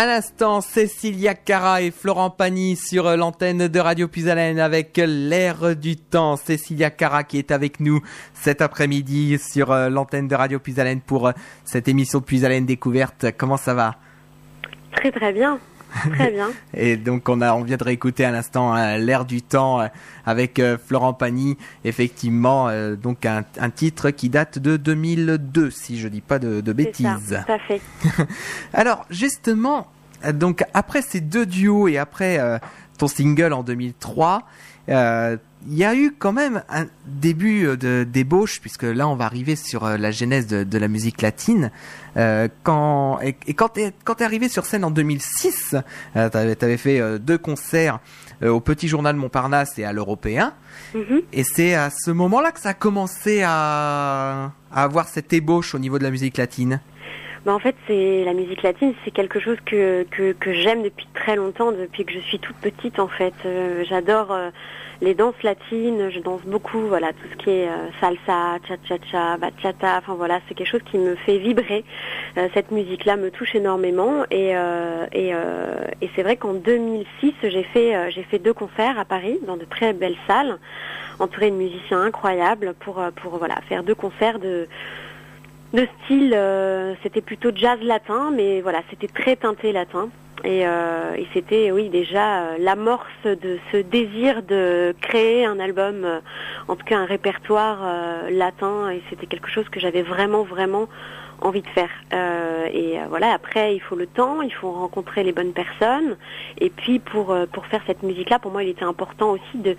À 0.00 0.06
l'instant, 0.06 0.60
Cécilia 0.60 1.34
Cara 1.34 1.82
et 1.82 1.90
Florent 1.90 2.30
Pagny 2.30 2.76
sur 2.76 3.16
l'antenne 3.16 3.66
de 3.66 3.80
Radio 3.80 4.06
Puisalène 4.06 4.60
avec 4.60 4.96
l'air 4.96 5.74
du 5.74 5.96
temps. 5.96 6.36
Cécilia 6.36 6.90
Cara 6.90 7.24
qui 7.24 7.36
est 7.36 7.50
avec 7.50 7.80
nous 7.80 8.00
cet 8.32 8.62
après-midi 8.62 9.40
sur 9.40 9.72
euh, 9.72 9.88
l'antenne 9.88 10.28
de 10.28 10.36
Radio 10.36 10.60
Puisalène 10.60 11.00
pour 11.00 11.26
euh, 11.26 11.32
cette 11.64 11.88
émission 11.88 12.20
de 12.20 12.24
Puisalène 12.24 12.64
découverte. 12.64 13.26
Comment 13.36 13.56
ça 13.56 13.74
va? 13.74 13.96
Très 14.92 15.10
très 15.10 15.32
bien. 15.32 15.58
Très 16.12 16.30
bien. 16.30 16.50
Et 16.74 16.96
donc 16.96 17.28
on 17.28 17.40
a 17.40 17.54
on 17.54 17.62
vient 17.62 17.76
de 17.76 17.84
réécouter 17.84 18.24
à 18.24 18.30
l'instant 18.30 18.76
euh, 18.76 18.98
l'air 18.98 19.24
du 19.24 19.42
temps 19.42 19.80
euh, 19.80 19.86
avec 20.26 20.58
euh, 20.58 20.76
Florent 20.78 21.14
Pagny. 21.14 21.56
Effectivement, 21.84 22.68
euh, 22.68 22.96
donc 22.96 23.26
un, 23.26 23.44
un 23.58 23.70
titre 23.70 24.10
qui 24.10 24.28
date 24.28 24.58
de 24.58 24.76
2002 24.76 25.70
si 25.70 25.98
je 25.98 26.08
dis 26.08 26.20
pas 26.20 26.38
de, 26.38 26.62
ça, 26.64 26.72
bêtises. 26.72 27.38
tout 27.46 27.52
à 27.52 27.58
fait. 27.58 27.80
Alors 28.72 29.04
justement, 29.10 29.88
donc 30.32 30.64
après 30.74 31.02
ces 31.02 31.20
deux 31.20 31.46
duos 31.46 31.88
et 31.88 31.98
après 31.98 32.38
ton 32.98 33.08
single 33.08 33.52
en 33.52 33.62
2003, 33.62 34.44
euh, 34.88 35.36
il 35.66 35.76
y 35.76 35.84
a 35.84 35.94
eu 35.94 36.12
quand 36.16 36.32
même 36.32 36.62
un 36.68 36.86
début 37.06 37.66
euh, 37.66 37.76
de 37.76 38.04
débauche 38.04 38.60
puisque 38.60 38.84
là 38.84 39.08
on 39.08 39.16
va 39.16 39.24
arriver 39.24 39.56
sur 39.56 39.84
euh, 39.84 39.96
la 39.96 40.10
genèse 40.10 40.46
de, 40.46 40.64
de 40.64 40.78
la 40.78 40.88
musique 40.88 41.22
latine. 41.22 41.70
Euh, 42.16 42.48
quand 42.62 43.20
et, 43.22 43.36
et 43.46 43.54
quand 43.54 43.70
t'es 43.70 43.92
quand 44.04 44.16
t'es 44.16 44.24
arrivé 44.24 44.48
sur 44.48 44.64
scène 44.64 44.84
en 44.84 44.90
2006, 44.90 45.76
euh, 46.16 46.28
t'avais 46.28 46.54
t'avais 46.54 46.76
fait 46.76 47.00
euh, 47.00 47.18
deux 47.18 47.38
concerts 47.38 47.98
au 48.40 48.60
Petit 48.60 48.86
Journal 48.86 49.16
Montparnasse 49.16 49.80
et 49.80 49.84
à 49.84 49.92
l'Européen. 49.92 50.52
Mhm. 50.94 51.22
Et 51.32 51.42
c'est 51.42 51.74
à 51.74 51.90
ce 51.90 52.12
moment-là 52.12 52.52
que 52.52 52.60
ça 52.60 52.68
a 52.68 52.74
commencé 52.74 53.42
à, 53.44 54.52
à 54.70 54.84
avoir 54.84 55.08
cette 55.08 55.32
ébauche 55.32 55.74
au 55.74 55.80
niveau 55.80 55.98
de 55.98 56.04
la 56.04 56.12
musique 56.12 56.36
latine. 56.36 56.80
Bah, 57.44 57.54
en 57.54 57.58
fait, 57.58 57.74
c'est 57.86 58.24
la 58.24 58.34
musique 58.34 58.62
latine, 58.62 58.92
c'est 59.04 59.10
quelque 59.10 59.40
chose 59.40 59.56
que, 59.64 60.04
que, 60.10 60.32
que 60.32 60.52
j'aime 60.52 60.82
depuis 60.82 61.06
très 61.14 61.36
longtemps, 61.36 61.72
depuis 61.72 62.04
que 62.04 62.12
je 62.12 62.18
suis 62.18 62.38
toute 62.38 62.56
petite 62.56 62.98
en 62.98 63.08
fait. 63.08 63.34
Euh, 63.46 63.84
J'adore 63.88 64.32
euh, 64.32 64.50
les 65.00 65.14
danses 65.14 65.40
latines, 65.42 66.10
je 66.10 66.18
danse 66.18 66.42
beaucoup, 66.44 66.80
voilà, 66.80 67.12
tout 67.12 67.28
ce 67.30 67.36
qui 67.36 67.50
est 67.50 67.68
euh, 67.68 67.88
salsa, 68.00 68.58
cha-cha-cha, 68.66 69.36
bachata, 69.36 69.98
enfin 69.98 70.14
voilà, 70.14 70.40
c'est 70.48 70.54
quelque 70.54 70.68
chose 70.68 70.82
qui 70.90 70.98
me 70.98 71.14
fait 71.14 71.38
vibrer. 71.38 71.84
Euh, 72.36 72.48
cette 72.54 72.72
musique-là 72.72 73.16
me 73.16 73.30
touche 73.30 73.54
énormément 73.54 74.24
et, 74.30 74.56
euh, 74.56 75.06
et, 75.12 75.30
euh, 75.34 75.86
et 76.00 76.10
c'est 76.16 76.22
vrai 76.22 76.36
qu'en 76.36 76.54
2006, 76.54 77.32
j'ai 77.44 77.62
fait, 77.62 77.94
euh, 77.94 78.10
j'ai 78.10 78.24
fait 78.24 78.38
deux 78.40 78.52
concerts 78.52 78.98
à 78.98 79.04
Paris 79.04 79.38
dans 79.46 79.56
de 79.56 79.64
très 79.64 79.92
belles 79.92 80.18
salles, 80.26 80.58
entourées 81.20 81.50
de 81.50 81.56
musiciens 81.56 82.02
incroyables 82.02 82.74
pour, 82.80 83.00
euh, 83.00 83.10
pour 83.14 83.38
voilà, 83.38 83.56
faire 83.68 83.84
deux 83.84 83.94
concerts 83.94 84.40
de 84.40 84.66
de 85.72 85.86
style, 86.04 86.32
euh, 86.34 86.94
c'était 87.02 87.20
plutôt 87.20 87.50
jazz 87.54 87.78
latin, 87.82 88.30
mais 88.34 88.60
voilà, 88.60 88.82
c'était 88.90 89.08
très 89.08 89.36
teinté 89.36 89.72
latin. 89.72 90.08
Et, 90.44 90.66
euh, 90.66 91.16
c'était, 91.34 91.72
oui, 91.72 91.88
déjà 91.88 92.42
euh, 92.42 92.56
l'amorce 92.58 93.06
de 93.24 93.58
ce 93.72 93.78
désir 93.78 94.42
de 94.42 94.94
créer 95.00 95.44
un 95.44 95.58
album, 95.58 96.06
en 96.68 96.76
tout 96.76 96.84
cas 96.84 96.98
un 96.98 97.04
répertoire 97.04 97.80
latin, 98.30 98.90
et 98.90 99.02
c'était 99.10 99.26
quelque 99.26 99.50
chose 99.50 99.68
que 99.68 99.80
j'avais 99.80 100.02
vraiment, 100.02 100.44
vraiment 100.44 100.88
envie 101.40 101.62
de 101.62 101.68
faire. 101.68 101.90
Euh, 102.12 102.66
et 102.72 102.98
euh, 102.98 103.04
voilà, 103.08 103.32
après, 103.32 103.74
il 103.74 103.80
faut 103.80 103.96
le 103.96 104.06
temps, 104.06 104.42
il 104.42 104.52
faut 104.52 104.70
rencontrer 104.72 105.22
les 105.22 105.32
bonnes 105.32 105.52
personnes. 105.52 106.16
Et 106.58 106.70
puis, 106.70 106.98
pour, 106.98 107.32
euh, 107.32 107.46
pour 107.46 107.66
faire 107.66 107.82
cette 107.86 108.02
musique-là, 108.02 108.38
pour 108.38 108.50
moi, 108.50 108.62
il 108.62 108.68
était 108.68 108.84
important 108.84 109.30
aussi 109.30 109.56
de, 109.58 109.76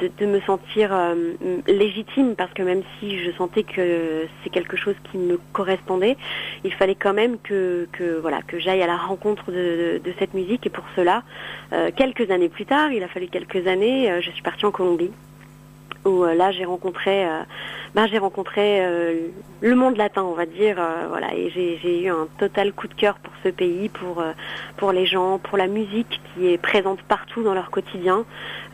de, 0.00 0.10
de 0.16 0.26
me 0.26 0.40
sentir 0.40 0.90
euh, 0.92 1.32
légitime, 1.66 2.34
parce 2.36 2.52
que 2.52 2.62
même 2.62 2.82
si 2.98 3.18
je 3.18 3.30
sentais 3.32 3.62
que 3.62 4.26
c'est 4.42 4.50
quelque 4.50 4.76
chose 4.76 4.94
qui 5.10 5.18
me 5.18 5.38
correspondait, 5.52 6.16
il 6.64 6.72
fallait 6.72 6.94
quand 6.94 7.14
même 7.14 7.38
que, 7.38 7.88
que, 7.92 8.18
voilà, 8.20 8.42
que 8.42 8.58
j'aille 8.58 8.82
à 8.82 8.86
la 8.86 8.96
rencontre 8.96 9.50
de, 9.50 10.00
de, 10.02 10.12
cette 10.18 10.34
musique. 10.34 10.66
Et 10.66 10.70
pour 10.70 10.84
cela, 10.96 11.22
quelques 11.96 12.30
années 12.30 12.48
plus 12.48 12.66
tard, 12.66 12.92
il 12.92 13.02
a 13.02 13.08
fallu 13.08 13.28
quelques 13.28 13.66
années, 13.66 14.20
je 14.20 14.30
suis 14.30 14.42
partie 14.42 14.66
en 14.66 14.70
Colombie 14.70 15.10
où 16.04 16.24
euh, 16.24 16.34
là 16.34 16.50
j'ai 16.52 16.64
rencontré 16.64 17.24
euh, 17.26 17.40
ben, 17.94 18.06
j'ai 18.06 18.18
rencontré 18.18 18.84
euh, 18.84 19.28
le 19.60 19.74
monde 19.74 19.96
latin 19.96 20.22
on 20.22 20.32
va 20.32 20.46
dire 20.46 20.76
euh, 20.78 21.06
voilà. 21.08 21.34
Et 21.34 21.50
j'ai 21.50 22.02
eu 22.02 22.08
un 22.08 22.26
total 22.38 22.72
coup 22.72 22.88
de 22.88 22.94
cœur 22.94 23.16
pour 23.18 23.32
ce 23.44 23.50
pays 23.50 23.88
pour 23.88 24.20
euh, 24.20 24.32
pour 24.76 24.92
les 24.92 25.06
gens 25.06 25.38
pour 25.38 25.58
la 25.58 25.66
musique 25.66 26.20
qui 26.34 26.48
est 26.48 26.58
présente 26.58 27.02
partout 27.02 27.42
dans 27.42 27.54
leur 27.54 27.70
quotidien. 27.70 28.24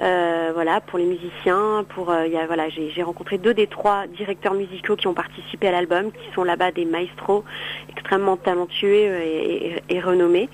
Euh, 0.00 0.52
voilà 0.54 0.80
pour 0.80 0.98
les 0.98 1.04
musiciens 1.04 1.84
pour 1.88 2.06
voilà 2.06 2.68
j'ai 2.68 3.02
rencontré 3.02 3.38
deux 3.38 3.54
des 3.54 3.66
trois 3.66 4.06
directeurs 4.06 4.54
musicaux 4.54 4.96
qui 4.96 5.08
ont 5.08 5.14
participé 5.14 5.68
à 5.68 5.72
l'album 5.72 6.12
qui 6.12 6.32
sont 6.34 6.44
là-bas 6.44 6.70
des 6.70 6.84
maestros 6.84 7.44
extrêmement 7.88 8.36
talentueux 8.36 8.88
et, 9.20 9.66
et, 9.66 9.82
et 9.96 10.00
renommés. 10.00 10.48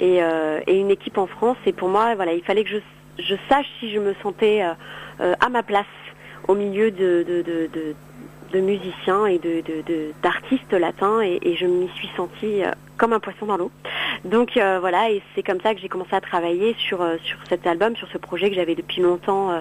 Et, 0.00 0.18
et 0.66 0.80
une 0.80 0.90
équipe 0.90 1.16
en 1.16 1.26
France. 1.26 1.56
Et 1.64 1.72
pour 1.72 1.88
moi 1.88 2.14
voilà 2.14 2.32
il 2.34 2.42
fallait 2.42 2.64
que 2.64 2.70
je 2.70 2.78
je 3.18 3.34
sache 3.48 3.66
si 3.78 3.90
je 3.90 3.98
me 3.98 4.14
sentais 4.22 4.62
à 4.62 5.48
ma 5.48 5.62
place 5.62 5.86
au 6.48 6.54
milieu 6.54 6.90
de, 6.90 7.24
de, 7.26 7.42
de, 7.42 7.68
de, 7.72 7.94
de 8.52 8.60
musiciens 8.60 9.26
et 9.26 9.40
d'artistes 10.22 10.72
latins 10.72 11.20
et, 11.20 11.56
je 11.56 11.66
m'y 11.66 11.88
suis 11.94 12.10
sentie 12.16 12.62
euh, 12.62 12.70
comme 12.96 13.12
un 13.12 13.20
poisson 13.20 13.46
dans 13.46 13.56
l'eau. 13.56 13.70
Donc 14.24 14.56
euh, 14.56 14.78
voilà, 14.80 15.10
et 15.10 15.22
c'est 15.34 15.42
comme 15.42 15.60
ça 15.60 15.74
que 15.74 15.80
j'ai 15.80 15.88
commencé 15.88 16.14
à 16.14 16.20
travailler 16.20 16.74
sur, 16.78 17.02
euh, 17.02 17.16
sur 17.24 17.38
cet 17.48 17.66
album, 17.66 17.96
sur 17.96 18.08
ce 18.08 18.18
projet 18.18 18.50
que 18.50 18.56
j'avais 18.56 18.74
depuis 18.74 19.02
longtemps 19.02 19.50
euh, 19.50 19.60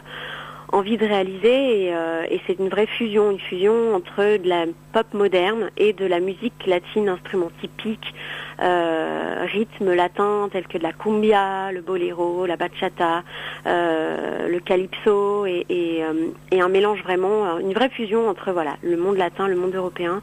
envie 0.72 0.98
de 0.98 1.06
réaliser 1.06 1.88
et, 1.88 1.94
et 2.30 2.42
c'est 2.48 2.58
une 2.58 2.70
vraie 2.70 2.88
fusion, 2.88 3.30
une 3.32 3.40
fusion 3.40 3.94
entre 3.94 4.38
de 4.38 4.48
la 4.48 4.68
pop 4.94 5.14
moderne 5.14 5.70
et 5.76 5.92
de 5.92 6.06
la 6.06 6.22
musique 6.22 6.66
latine, 6.66 7.10
instrument 7.10 7.52
typique, 7.60 8.14
euh, 8.62 9.46
rythme 9.46 9.94
latin 9.94 10.50
tel 10.52 10.68
que 10.68 10.78
de 10.78 10.84
la 10.84 10.94
cumbia, 10.94 11.72
le 11.72 11.82
bolero, 11.82 12.46
la 12.46 12.58
bachata, 12.58 13.24
euh, 13.66 14.48
le 14.48 14.60
calypso 14.60 15.46
euh, 15.46 15.64
et 15.70 16.62
un 16.62 16.70
mélange 16.70 17.02
vraiment, 17.04 17.46
euh, 17.46 17.60
une 17.60 17.74
vraie 17.74 17.90
fusion 17.90 18.30
entre 18.30 18.52
voilà 18.52 18.78
le 18.82 18.98
monde 18.98 19.18
latin, 19.18 19.48
le 19.48 19.56
monde 19.56 19.76
européen 19.76 20.22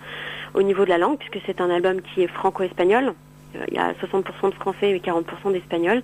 au 0.54 0.62
niveau 0.62 0.84
de 0.84 0.90
la 0.90 0.98
langue 0.98 1.18
puisque 1.18 1.44
c'est 1.46 1.60
un 1.60 1.70
album 1.70 2.00
qui 2.00 2.22
est 2.22 2.28
franco-espagnol. 2.28 3.14
Il 3.68 3.74
y 3.74 3.78
a 3.78 3.92
60% 3.92 4.50
de 4.50 4.54
français 4.54 4.90
et 4.90 4.98
40% 4.98 5.52
d'espagnol. 5.52 6.02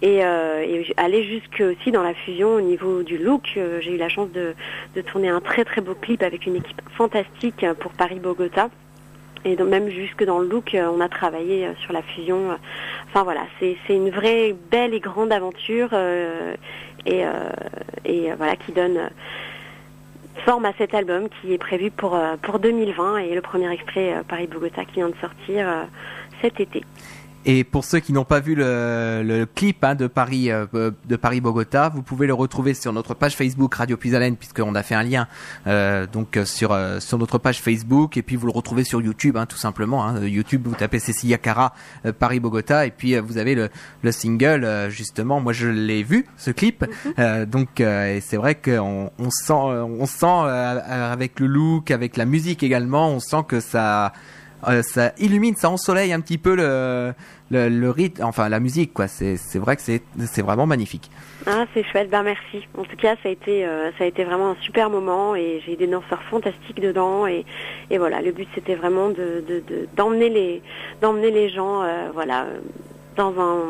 Et, 0.00 0.22
aller 0.22 1.24
jusque 1.24 1.60
aussi 1.60 1.90
dans 1.90 2.04
la 2.04 2.14
fusion 2.14 2.54
au 2.54 2.60
niveau 2.60 3.02
du 3.02 3.18
look. 3.18 3.58
J'ai 3.80 3.94
eu 3.94 3.96
la 3.96 4.08
chance 4.08 4.30
de, 4.30 4.54
de 4.94 5.00
tourner 5.00 5.28
un 5.28 5.40
très 5.40 5.64
très 5.64 5.80
beau 5.80 5.94
clip 5.94 6.22
avec 6.22 6.46
une 6.46 6.54
équipe 6.54 6.80
fantastique 6.96 7.66
pour 7.80 7.90
Paris-Bogota. 7.92 8.70
Et 9.44 9.56
donc 9.56 9.68
même 9.68 9.88
jusque 9.88 10.24
dans 10.24 10.38
le 10.38 10.48
look, 10.48 10.74
euh, 10.74 10.90
on 10.92 11.00
a 11.00 11.08
travaillé 11.08 11.66
euh, 11.66 11.72
sur 11.80 11.92
la 11.92 12.02
fusion. 12.02 12.50
euh. 12.50 12.56
Enfin 13.08 13.22
voilà, 13.22 13.42
c'est 13.60 13.76
une 13.88 14.10
vraie 14.10 14.54
belle 14.70 14.94
et 14.94 15.00
grande 15.00 15.32
aventure 15.32 15.90
et, 17.06 17.24
voilà 18.36 18.56
qui 18.56 18.72
donne 18.72 19.10
forme 20.44 20.66
à 20.66 20.72
cet 20.76 20.94
album 20.94 21.28
qui 21.28 21.54
est 21.54 21.58
prévu 21.58 21.90
pour 21.90 22.18
pour 22.42 22.58
2020 22.58 23.18
et 23.18 23.34
le 23.34 23.40
premier 23.40 23.72
extrait 23.72 24.22
Paris-Bogota 24.28 24.84
qui 24.84 24.96
vient 24.96 25.08
de 25.08 25.16
sortir 25.20 25.66
cet 26.42 26.60
été. 26.60 26.84
Et 27.44 27.64
pour 27.64 27.84
ceux 27.84 28.00
qui 28.00 28.12
n'ont 28.12 28.24
pas 28.24 28.40
vu 28.40 28.54
le, 28.54 29.22
le 29.24 29.46
clip 29.46 29.82
hein, 29.84 29.94
de 29.94 30.06
Paris 30.06 30.50
euh, 30.50 30.66
de 31.06 31.16
Paris 31.16 31.40
Bogota, 31.40 31.88
vous 31.88 32.02
pouvez 32.02 32.26
le 32.26 32.34
retrouver 32.34 32.74
sur 32.74 32.92
notre 32.92 33.14
page 33.14 33.36
Facebook 33.36 33.74
Radio 33.74 33.96
Puisalène 33.96 34.36
puisqu'on 34.36 34.74
a 34.74 34.82
fait 34.82 34.94
un 34.94 35.02
lien 35.02 35.28
euh, 35.66 36.06
donc 36.06 36.36
euh, 36.36 36.44
sur 36.44 36.72
euh, 36.72 37.00
sur 37.00 37.18
notre 37.18 37.38
page 37.38 37.60
Facebook 37.60 38.16
et 38.16 38.22
puis 38.22 38.36
vous 38.36 38.46
le 38.46 38.52
retrouvez 38.52 38.84
sur 38.84 39.00
YouTube 39.00 39.36
hein, 39.36 39.46
tout 39.46 39.56
simplement. 39.56 40.04
Hein. 40.04 40.24
YouTube 40.26 40.66
vous 40.66 40.74
tapez 40.74 40.98
Cecilia 40.98 41.38
Cara 41.38 41.74
euh, 42.06 42.12
Paris 42.12 42.40
Bogota 42.40 42.86
et 42.86 42.90
puis 42.90 43.14
euh, 43.14 43.22
vous 43.22 43.38
avez 43.38 43.54
le, 43.54 43.68
le 44.02 44.12
single 44.12 44.64
euh, 44.64 44.90
justement. 44.90 45.40
Moi 45.40 45.52
je 45.52 45.68
l'ai 45.68 46.02
vu 46.02 46.26
ce 46.36 46.50
clip 46.50 46.84
Euh, 47.18 47.46
donc 47.46 47.80
euh, 47.80 48.16
et 48.16 48.20
c'est 48.20 48.36
vrai 48.36 48.54
qu'on 48.54 49.10
on 49.18 49.30
sent 49.30 49.52
on 49.52 50.06
sent 50.06 50.26
euh, 50.26 51.10
avec 51.12 51.40
le 51.40 51.46
look 51.46 51.90
avec 51.90 52.16
la 52.16 52.26
musique 52.26 52.62
également 52.62 53.08
on 53.08 53.18
sent 53.18 53.44
que 53.48 53.60
ça 53.60 54.12
euh, 54.66 54.82
ça 54.82 55.12
illumine, 55.18 55.54
ça 55.54 55.70
ensoleille 55.70 56.12
un 56.12 56.20
petit 56.20 56.38
peu 56.38 56.56
le, 56.56 57.12
le, 57.50 57.90
rythme, 57.90 58.24
enfin 58.24 58.48
la 58.48 58.58
musique, 58.58 58.92
quoi. 58.92 59.06
C'est, 59.06 59.36
c'est 59.36 59.58
vrai 59.58 59.76
que 59.76 59.82
c'est, 59.82 60.02
c'est 60.26 60.42
vraiment 60.42 60.66
magnifique. 60.66 61.10
Ah, 61.46 61.64
c'est 61.72 61.84
chouette, 61.84 62.10
ben 62.10 62.22
merci. 62.22 62.66
En 62.76 62.82
tout 62.84 62.96
cas, 62.96 63.14
ça 63.22 63.28
a 63.28 63.32
été, 63.32 63.64
euh, 63.64 63.90
ça 63.96 64.04
a 64.04 64.06
été 64.06 64.24
vraiment 64.24 64.50
un 64.50 64.56
super 64.60 64.90
moment 64.90 65.36
et 65.36 65.62
j'ai 65.64 65.76
des 65.76 65.86
danseurs 65.86 66.22
fantastiques 66.24 66.80
dedans 66.80 67.26
et, 67.26 67.44
et 67.90 67.98
voilà, 67.98 68.20
le 68.20 68.32
but 68.32 68.48
c'était 68.54 68.74
vraiment 68.74 69.10
de, 69.10 69.44
de, 69.46 69.62
de- 69.66 69.88
d'emmener 69.96 70.28
les, 70.28 70.62
d'emmener 71.00 71.30
les 71.30 71.48
gens, 71.48 71.82
euh, 71.82 72.08
voilà, 72.12 72.46
dans 73.16 73.32
un, 73.40 73.62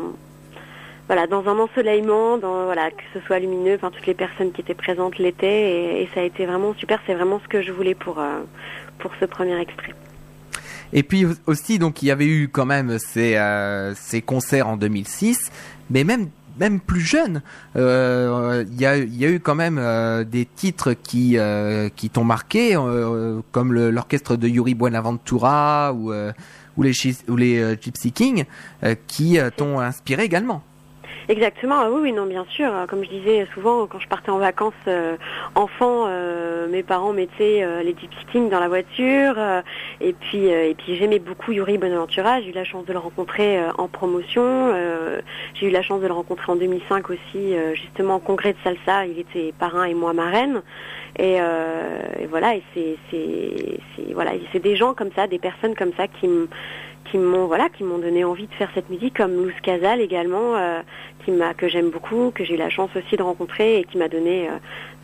voilà, 1.07 1.27
dans 1.27 1.47
un 1.47 1.59
ensoleillement, 1.59 2.37
dans 2.37 2.65
voilà, 2.65 2.89
que 2.89 3.03
ce 3.13 3.19
soit 3.21 3.39
lumineux, 3.39 3.75
enfin 3.75 3.91
toutes 3.91 4.07
les 4.07 4.13
personnes 4.15 4.51
qui 4.51 4.61
étaient 4.61 4.73
présentes 4.73 5.19
l'étaient 5.19 6.01
et, 6.01 6.09
ça 6.13 6.21
a 6.21 6.23
été 6.23 6.45
vraiment 6.47 6.73
super. 6.73 6.99
C'est 7.05 7.13
vraiment 7.13 7.39
ce 7.43 7.47
que 7.47 7.61
je 7.61 7.71
voulais 7.71 7.95
pour, 7.95 8.21
pour 8.97 9.11
ce 9.19 9.25
premier 9.25 9.59
extrait. 9.59 9.93
Et 10.93 11.03
puis 11.03 11.25
aussi, 11.45 11.79
donc 11.79 12.01
il 12.01 12.07
y 12.07 12.11
avait 12.11 12.25
eu 12.27 12.49
quand 12.49 12.65
même 12.65 12.97
ces, 12.99 13.35
euh, 13.35 13.93
ces 13.95 14.21
concerts 14.21 14.67
en 14.67 14.77
2006, 14.77 15.51
mais 15.89 16.03
même 16.03 16.29
même 16.59 16.79
plus 16.79 17.01
jeune, 17.01 17.41
euh, 17.77 18.65
il 18.71 18.79
y, 18.79 18.85
a, 18.85 18.97
y 18.97 19.25
a 19.25 19.29
eu 19.29 19.39
quand 19.39 19.55
même 19.55 19.77
euh, 19.79 20.23
des 20.23 20.45
titres 20.45 20.93
qui 20.93 21.37
euh, 21.37 21.89
qui 21.95 22.09
t'ont 22.09 22.25
marqué, 22.25 22.75
euh, 22.75 23.39
comme 23.51 23.73
l'orchestre 23.73 24.35
de 24.35 24.47
Yuri 24.47 24.75
Buenaventura 24.75 25.93
ou 25.93 26.11
ou 26.77 26.83
les 26.83 26.93
ou 27.27 27.35
les 27.35 27.77
Gypsy 27.81 28.11
Kings, 28.11 28.45
qui 29.07 29.39
t'ont 29.55 29.79
inspiré 29.79 30.23
également. 30.23 30.63
Exactement, 31.29 31.85
oui, 31.91 31.99
oui, 32.01 32.11
non, 32.11 32.25
bien 32.25 32.43
sûr. 32.49 32.71
Comme 32.89 33.03
je 33.03 33.09
disais 33.09 33.47
souvent, 33.53 33.85
quand 33.85 33.99
je 33.99 34.07
partais 34.07 34.31
en 34.31 34.39
vacances 34.39 34.73
euh, 34.87 35.15
enfant, 35.53 36.05
euh, 36.07 36.67
mes 36.67 36.81
parents 36.81 37.13
mettaient 37.13 37.61
euh, 37.61 37.83
les 37.83 37.91
Gypsy 37.95 38.25
Kings 38.31 38.49
dans 38.49 38.59
la 38.59 38.67
voiture. 38.67 39.35
euh, 39.37 39.61
et 40.01 40.13
puis, 40.13 40.51
euh, 40.51 40.71
et 40.71 40.73
puis 40.73 40.95
j'aimais 40.95 41.19
beaucoup 41.19 41.51
Yuri 41.51 41.77
Bonaventura. 41.77 42.41
J'ai 42.41 42.49
eu 42.49 42.53
la 42.53 42.63
chance 42.63 42.83
de 42.87 42.93
le 42.93 42.97
rencontrer 42.97 43.59
euh, 43.59 43.69
en 43.77 43.87
promotion. 43.87 44.73
j'ai 45.53 45.67
eu 45.67 45.69
la 45.69 45.83
chance 45.83 46.01
de 46.01 46.07
le 46.07 46.13
rencontrer 46.13 46.51
en 46.51 46.55
2005 46.55 47.11
aussi, 47.11 47.53
justement 47.75 48.15
au 48.15 48.19
congrès 48.19 48.53
de 48.53 48.57
salsa. 48.63 49.05
Il 49.05 49.19
était 49.19 49.53
parrain 49.59 49.83
et 49.83 49.93
moi 49.93 50.13
marraine. 50.13 50.63
Et, 51.19 51.35
et 51.35 52.25
voilà, 52.27 52.55
et 52.55 52.63
c'est, 52.73 54.13
voilà, 54.13 54.31
c'est 54.51 54.59
des 54.63 54.75
gens 54.75 54.93
comme 54.93 55.09
ça, 55.15 55.27
des 55.27 55.39
personnes 55.39 55.75
comme 55.75 55.91
ça 55.97 56.07
qui 56.07 56.27
me 56.27 56.47
qui 57.09 57.17
m'ont 57.17 57.47
voilà 57.47 57.69
qui 57.69 57.83
m'ont 57.83 57.97
donné 57.97 58.23
envie 58.23 58.47
de 58.47 58.53
faire 58.53 58.69
cette 58.73 58.89
musique 58.89 59.17
comme 59.17 59.45
Luz 59.45 59.55
Casal 59.61 60.01
également 60.01 60.55
euh, 60.55 60.81
qui 61.25 61.31
m'a 61.31 61.53
que 61.53 61.67
j'aime 61.67 61.89
beaucoup 61.89 62.31
que 62.33 62.43
j'ai 62.43 62.55
eu 62.55 62.57
la 62.57 62.69
chance 62.69 62.89
aussi 62.95 63.15
de 63.15 63.23
rencontrer 63.23 63.79
et 63.79 63.83
qui 63.83 63.97
m'a 63.97 64.07
donné 64.07 64.49
euh, 64.49 64.53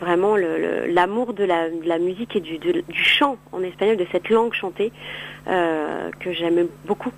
vraiment 0.00 0.36
l'amour 0.36 1.32
de 1.32 1.44
la, 1.44 1.98
musique 1.98 2.36
et 2.36 2.40
du, 2.40 2.58
du 2.58 2.82
chant 2.92 3.36
en 3.52 3.62
espagnol 3.62 3.96
de 3.96 4.06
cette 4.12 4.28
langue 4.28 4.52
chantée 4.52 4.92
euh, 5.48 6.10
que 6.20 6.32
j'aime 6.32 6.66
beaucoup 6.86 7.12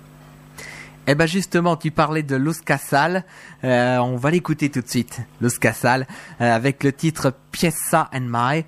Eh 1.07 1.15
ben 1.15 1.25
justement, 1.27 1.75
tu 1.75 1.91
parlais 1.91 2.23
de 2.23 2.35
Los 2.35 2.61
Casal. 2.65 3.23
On 3.63 4.15
va 4.15 4.31
l'écouter 4.31 4.69
tout 4.69 4.81
de 4.81 4.87
suite, 4.87 5.21
Los 5.41 5.57
Casal, 5.59 6.05
avec 6.39 6.83
le 6.83 6.93
titre 6.93 7.33
Pieza 7.51 8.09
and 8.13 8.27
My. 8.29 8.63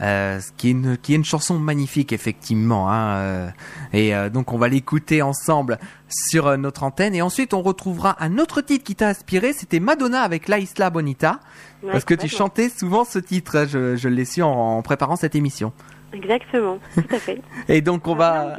Euh, 0.00 0.40
ce 0.40 0.50
qui 0.56 0.68
est 0.68 0.70
une 0.72 0.96
qui 0.96 1.12
est 1.12 1.16
une 1.16 1.24
chanson 1.24 1.56
magnifique 1.56 2.12
effectivement 2.12 2.90
hein, 2.90 3.16
euh, 3.16 3.48
et 3.92 4.12
euh, 4.12 4.28
donc 4.28 4.52
on 4.52 4.58
va 4.58 4.66
l'écouter 4.66 5.22
ensemble 5.22 5.78
sur 6.08 6.48
euh, 6.48 6.56
notre 6.56 6.82
antenne 6.82 7.14
et 7.14 7.22
ensuite 7.22 7.54
on 7.54 7.62
retrouvera 7.62 8.16
un 8.18 8.38
autre 8.38 8.60
titre 8.60 8.82
qui 8.82 8.96
t'a 8.96 9.08
inspiré 9.08 9.52
c'était 9.52 9.78
Madonna 9.78 10.22
avec 10.22 10.48
La 10.48 10.58
Isla 10.58 10.90
Bonita 10.90 11.38
Ouais, 11.84 11.92
parce 11.92 12.04
que 12.04 12.14
tu 12.14 12.28
chantais 12.28 12.70
souvent 12.70 13.04
ce 13.04 13.18
titre 13.18 13.66
je, 13.68 13.94
je 13.94 14.08
l'ai 14.08 14.24
su 14.24 14.42
en, 14.42 14.50
en 14.50 14.82
préparant 14.82 15.16
cette 15.16 15.34
émission 15.34 15.72
Exactement, 16.14 16.78
tout 16.94 17.04
à 17.10 17.18
fait. 17.18 17.40
et 17.68 17.80
donc 17.80 18.06
on 18.06 18.14
va. 18.14 18.54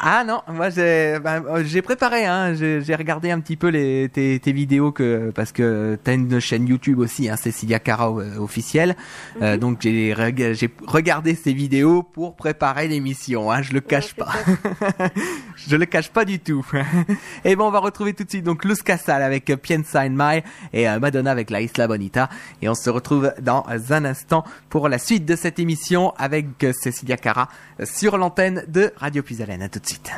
Ah 0.00 0.24
non, 0.24 0.40
moi 0.48 0.70
j'ai 0.70 1.18
ben, 1.22 1.44
euh, 1.48 1.62
j'ai 1.64 1.82
préparé 1.82 2.24
hein, 2.26 2.54
j'ai 2.54 2.94
regardé 2.96 3.30
un 3.30 3.38
petit 3.40 3.56
peu 3.56 3.68
les 3.68 4.08
tes, 4.12 4.40
tes 4.40 4.52
vidéos 4.52 4.92
que 4.92 5.30
parce 5.34 5.52
que 5.52 5.98
t'as 6.02 6.14
une 6.14 6.40
chaîne 6.40 6.66
YouTube 6.66 6.98
aussi 6.98 7.28
hein, 7.28 7.36
Cecilia 7.36 7.78
Cara 7.78 8.08
euh, 8.10 8.38
officielle. 8.38 8.96
Euh, 9.42 9.56
donc 9.56 9.78
j'ai 9.82 10.12
reg- 10.14 10.54
j'ai 10.54 10.70
regardé 10.86 11.34
ces 11.34 11.52
vidéos 11.52 12.02
pour 12.02 12.34
préparer 12.34 12.88
l'émission 12.88 13.50
hein, 13.52 13.62
je 13.62 13.72
le 13.74 13.80
cache 13.80 14.14
Ouais, 14.18 14.24
pas. 14.24 15.08
je 15.56 15.76
le 15.76 15.84
cache 15.86 16.10
pas 16.10 16.24
du 16.24 16.38
tout. 16.38 16.66
et 17.44 17.54
bon, 17.54 17.66
on 17.68 17.70
va 17.70 17.78
retrouver 17.80 18.14
tout 18.14 18.24
de 18.24 18.30
suite 18.30 18.44
donc 18.44 18.64
Luz 18.64 18.82
Casal 18.82 19.22
avec 19.22 19.44
Piensa 19.62 20.02
en 20.04 20.10
Mai 20.10 20.42
et 20.72 20.88
euh, 20.88 20.98
Madonna 20.98 21.30
avec 21.30 21.50
La 21.50 21.60
Isla 21.60 21.86
Bonita 21.86 22.28
et 22.62 22.68
on 22.68 22.74
se 22.74 22.90
retrouve 22.90 23.32
dans 23.42 23.64
un 23.90 24.04
instant 24.04 24.44
pour 24.68 24.88
la 24.88 24.98
suite 24.98 25.26
de 25.26 25.36
cette 25.36 25.58
émission 25.58 26.12
avec 26.16 26.64
euh, 26.64 26.72
Cecilia 26.72 27.16
Cara 27.16 27.48
euh, 27.80 27.84
sur 27.84 28.16
l'antenne 28.18 28.64
de 28.66 28.92
Radio 28.96 29.22
Puisalène. 29.22 29.59
À 29.60 29.68
tout 29.68 29.78
de 29.78 29.86
suite. 29.86 30.10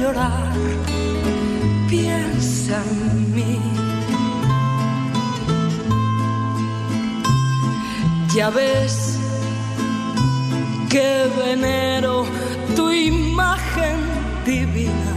Llorar, 0.00 0.52
piensa 1.88 2.82
en 2.90 3.34
mí. 3.34 3.58
Ya 8.34 8.48
ves 8.50 9.18
que 10.88 11.30
venero 11.36 12.24
tu 12.76 12.90
imagen 12.90 13.98
divina. 14.46 15.12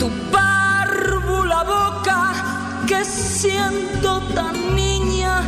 Tu 0.00 0.08
párvula 0.32 1.62
boca 1.76 2.20
que 2.88 3.04
siendo 3.04 4.20
tan 4.34 4.74
niña 4.74 5.42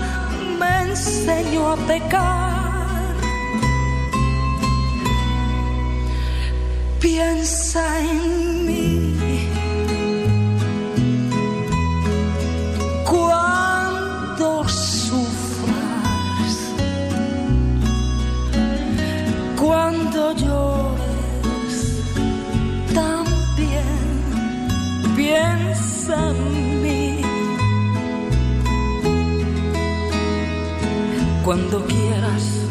me 0.61 0.91
enseñó 0.91 1.73
a 1.73 1.77
pecar. 1.77 2.56
Piensa 7.01 8.01
en 8.01 8.67
mí. 8.67 9.15
Cuando 13.05 14.67
sufras, 14.69 15.75
cuando 19.57 20.33
llores, 20.33 22.03
también 22.95 23.85
piensa 25.15 26.31
en 26.31 26.83
mí. 26.83 27.21
Cuando 31.45 31.85
quieras 31.87 32.66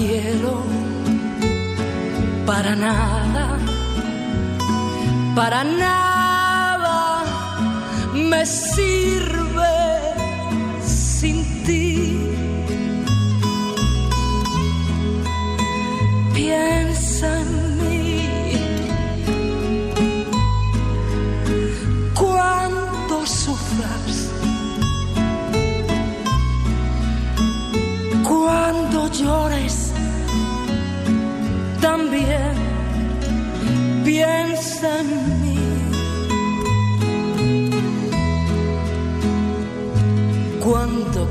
quiero 0.00 0.54
para 2.46 2.74
nada, 2.74 3.58
para 5.34 5.62
nada 5.64 7.24
me 8.14 8.46
sirve 8.46 9.39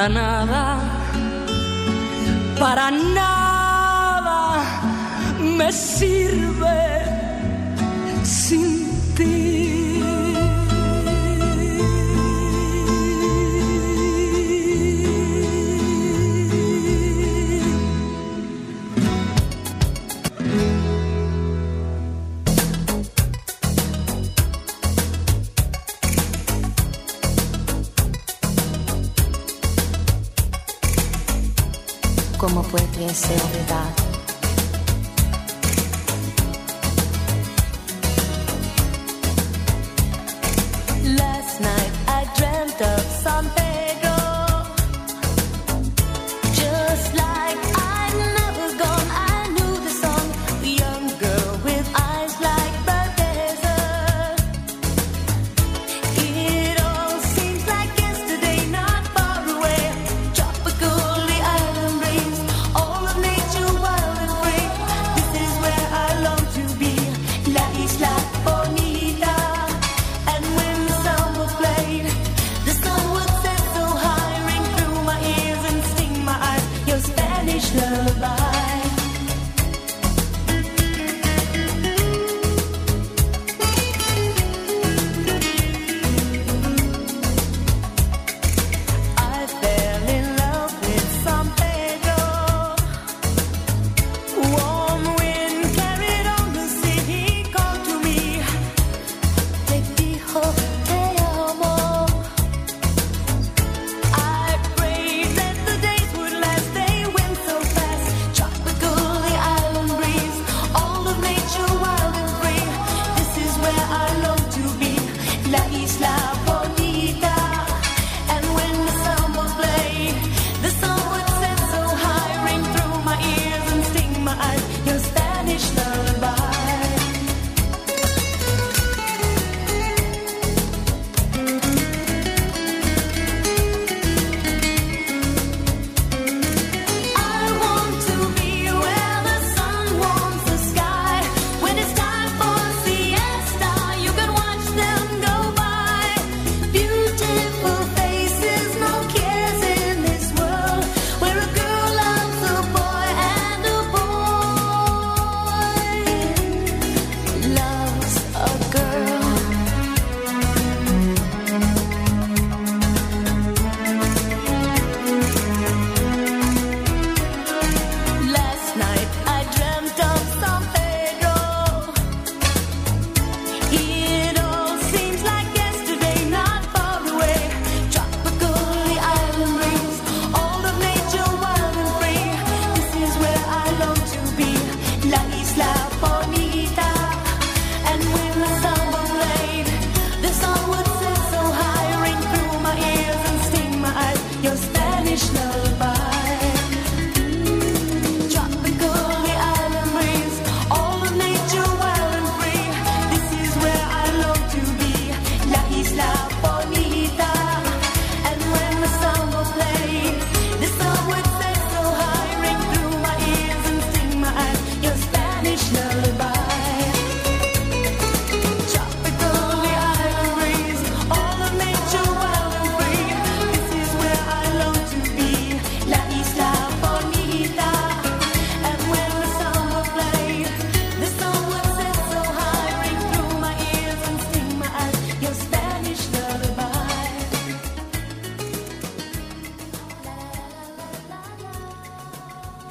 Paraná. 0.00 0.39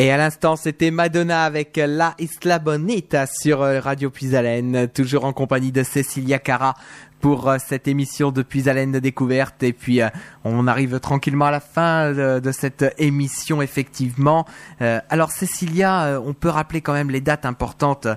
Et 0.10 0.12
à 0.12 0.18
l'instant, 0.18 0.56
c'était 0.56 0.90
Madonna 0.90 1.44
avec 1.44 1.78
euh, 1.78 1.86
La 1.86 2.16
Isla 2.18 2.58
Bonita 2.58 3.28
sur 3.28 3.62
euh, 3.62 3.80
Radio 3.80 4.10
Puisalène, 4.10 4.88
toujours 4.88 5.24
en 5.24 5.34
compagnie 5.34 5.72
de 5.72 5.84
Cecilia 5.84 6.40
Cara 6.40 6.74
pour 7.22 7.48
euh, 7.48 7.58
cette 7.60 7.88
émission 7.88 8.32
de 8.32 8.42
Puisalène 8.42 8.92
de 8.92 8.98
découverte. 8.98 9.62
Et 9.62 9.72
puis, 9.72 10.02
on 10.44 10.66
arrive 10.66 11.00
tranquillement 11.00 11.46
à 11.46 11.52
la 11.52 11.60
fin 11.60 12.12
de, 12.12 12.52
cette 12.52 12.96
émission, 12.98 13.62
effectivement. 13.62 14.48
alors, 14.80 15.30
Cécilia, 15.30 16.20
on 16.26 16.34
peut 16.34 16.50
rappeler 16.50 16.82
quand 16.82 16.94
même 16.94 17.12
les 17.12 17.22
dates 17.22 17.46
importantes 17.46 18.08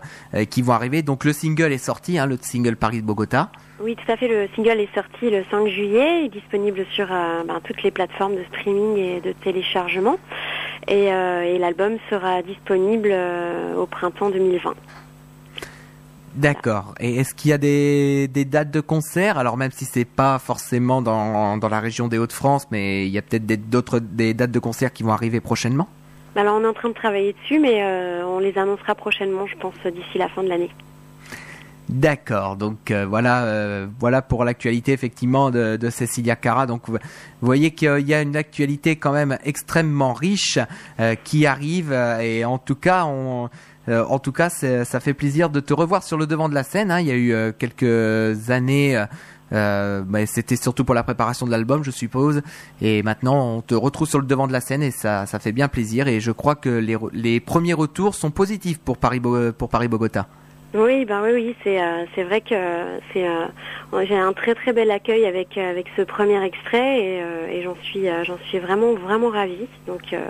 qui 0.49 0.63
vont 0.63 0.73
arriver. 0.73 1.03
Donc, 1.03 1.25
le 1.25 1.35
single 1.35 1.73
est 1.73 1.85
sorti, 1.85 2.19
hein, 2.19 2.25
le 2.27 2.39
single 2.41 2.77
Paris-Bogota. 2.77 3.51
Oui, 3.81 3.97
tout 3.97 4.11
à 4.11 4.17
fait. 4.17 4.29
Le 4.29 4.49
single 4.55 4.81
est 4.81 4.95
sorti 4.95 5.29
le 5.29 5.45
5 5.51 5.67
juillet, 5.67 6.21
il 6.21 6.27
est 6.27 6.41
disponible 6.41 6.87
sur 6.93 7.09
ben, 7.09 7.61
toutes 7.65 7.83
les 7.83 7.91
plateformes 7.91 8.37
de 8.37 8.45
streaming 8.45 8.97
et 8.97 9.21
de 9.21 9.33
téléchargement. 9.33 10.17
Euh, 10.91 11.43
et, 11.43 11.59
l'album 11.59 11.97
sera 12.11 12.43
disponible 12.43 13.11
euh, 13.13 13.77
au 13.77 13.87
printemps 13.87 14.31
2020. 14.31 14.75
D'accord. 16.35 16.95
Et 16.99 17.17
est-ce 17.17 17.35
qu'il 17.35 17.51
y 17.51 17.55
a 17.55 17.59
des, 17.59 18.29
dates 18.47 18.71
de 18.71 18.81
concert? 18.81 19.39
Alors 19.39 19.57
même 19.57 19.71
si 19.71 19.85
c'est 19.85 20.07
pas 20.07 20.39
forcément 20.39 21.03
dans, 21.03 21.59
dans 21.59 21.69
la 21.69 21.79
région 21.79 22.09
des 22.09 22.19
Hauts-de-France, 22.19 22.67
mais 22.71 23.07
il 23.07 23.13
y 23.13 23.19
a 23.19 23.23
peut-être 23.23 23.47
d'autres 23.69 23.99
des 24.01 24.33
dates 24.33 24.51
de 24.51 24.59
concert 24.59 24.93
qui 24.93 25.03
vont 25.03 25.13
arriver 25.13 25.41
prochainement? 25.41 25.89
Bah, 26.35 26.41
alors 26.41 26.57
on 26.57 26.65
est 26.65 26.69
en 26.69 26.73
train 26.73 26.89
de 26.89 26.95
travailler 26.95 27.35
dessus, 27.35 27.59
mais 27.59 27.83
euh, 27.83 28.25
on 28.27 28.39
les 28.39 28.57
annoncera 28.57 28.95
prochainement, 28.95 29.47
je 29.47 29.57
pense, 29.57 29.75
d'ici 29.85 30.17
la 30.17 30.29
fin 30.29 30.43
de 30.43 30.49
l'année. 30.49 30.71
D'accord. 31.93 32.57
Donc 32.57 32.91
euh, 32.91 33.05
voilà, 33.07 33.45
euh, 33.45 33.87
voilà 34.01 34.23
pour 34.23 34.45
l'actualité 34.45 34.93
effectivement 34.93 35.51
de, 35.51 35.79
Cecilia 35.91 36.37
Cara. 36.37 36.67
Donc 36.67 36.89
vous 36.89 36.99
voyez 37.43 37.73
qu'il 37.73 38.09
y 38.09 38.15
a 38.15 38.23
une 38.23 38.35
actualité 38.35 38.97
quand 38.97 39.13
même 39.13 39.37
extrêmement 39.45 40.15
riche 40.15 40.59
euh, 41.01 41.15
qui 41.23 41.45
arrive 41.47 41.93
et 41.93 42.47
en 42.47 42.57
tout 42.57 42.77
cas 42.77 43.05
en 43.05 44.19
tout 44.21 44.33
cas, 44.33 44.49
ça 44.49 45.01
fait 45.01 45.13
plaisir 45.13 45.51
de 45.51 45.61
te 45.61 45.75
revoir 45.75 46.03
sur 46.03 46.17
le 46.17 46.27
devant 46.27 46.49
de 46.49 46.55
la 46.55 46.63
scène. 46.63 46.91
Hein. 46.91 47.01
Il 47.01 47.07
y 47.09 47.11
a 47.11 47.17
eu 47.17 47.53
quelques 47.59 48.49
années, 48.51 49.05
euh, 49.53 50.03
bah, 50.07 50.25
c'était 50.25 50.57
surtout 50.57 50.85
pour 50.85 50.95
la 50.95 51.03
préparation 51.03 51.47
de 51.47 51.51
l'album, 51.51 51.83
je 51.83 51.91
suppose. 51.91 52.43
Et 52.81 53.03
maintenant, 53.03 53.57
on 53.57 53.61
te 53.61 53.75
retrouve 53.75 54.09
sur 54.09 54.21
le 54.21 54.27
devant 54.27 54.47
de 54.47 54.53
la 54.53 54.61
scène 54.61 54.83
et 54.83 54.93
ça, 54.93 55.27
ça 55.27 55.41
fait 55.41 55.53
bien 55.53 55.67
plaisir. 55.67 56.07
Et 56.07 56.21
je 56.21 56.31
crois 56.31 56.55
que 56.55 56.71
les, 56.71 56.97
les 57.13 57.41
premiers 57.41 57.75
retours 57.75 58.15
sont 58.15 58.31
positifs 58.31 58.79
pour 58.79 58.99
Paris, 58.99 59.21
pour 59.59 59.69
Paris 59.69 59.89
Bogota. 59.89 60.29
Oui, 60.75 61.05
ben 61.05 61.23
oui, 61.23 61.33
oui, 61.35 61.57
c'est 61.63 61.83
euh, 61.83 62.07
c'est 62.15 62.23
vrai 62.23 62.41
que 62.41 62.55
c'est 63.13 63.29
euh, 63.29 63.47
j'ai 64.05 64.17
un 64.17 64.33
très 64.33 64.55
très 64.55 64.73
bel 64.73 64.91
accueil 64.91 65.27
avec 65.27 65.59
euh, 65.59 65.71
avec 65.71 65.87
ce 65.97 66.03
premier 66.03 66.43
extrait 66.43 66.99
et, 66.99 67.23
euh, 67.23 67.47
et 67.49 67.63
j'en 67.63 67.77
suis 67.83 68.09
euh, 68.09 68.25
j'en 68.25 68.39
suis 68.49 68.59
vraiment 68.59 68.95
vraiment 68.95 69.29
ravie. 69.29 69.69
Donc 69.87 70.15
euh, 70.15 70.21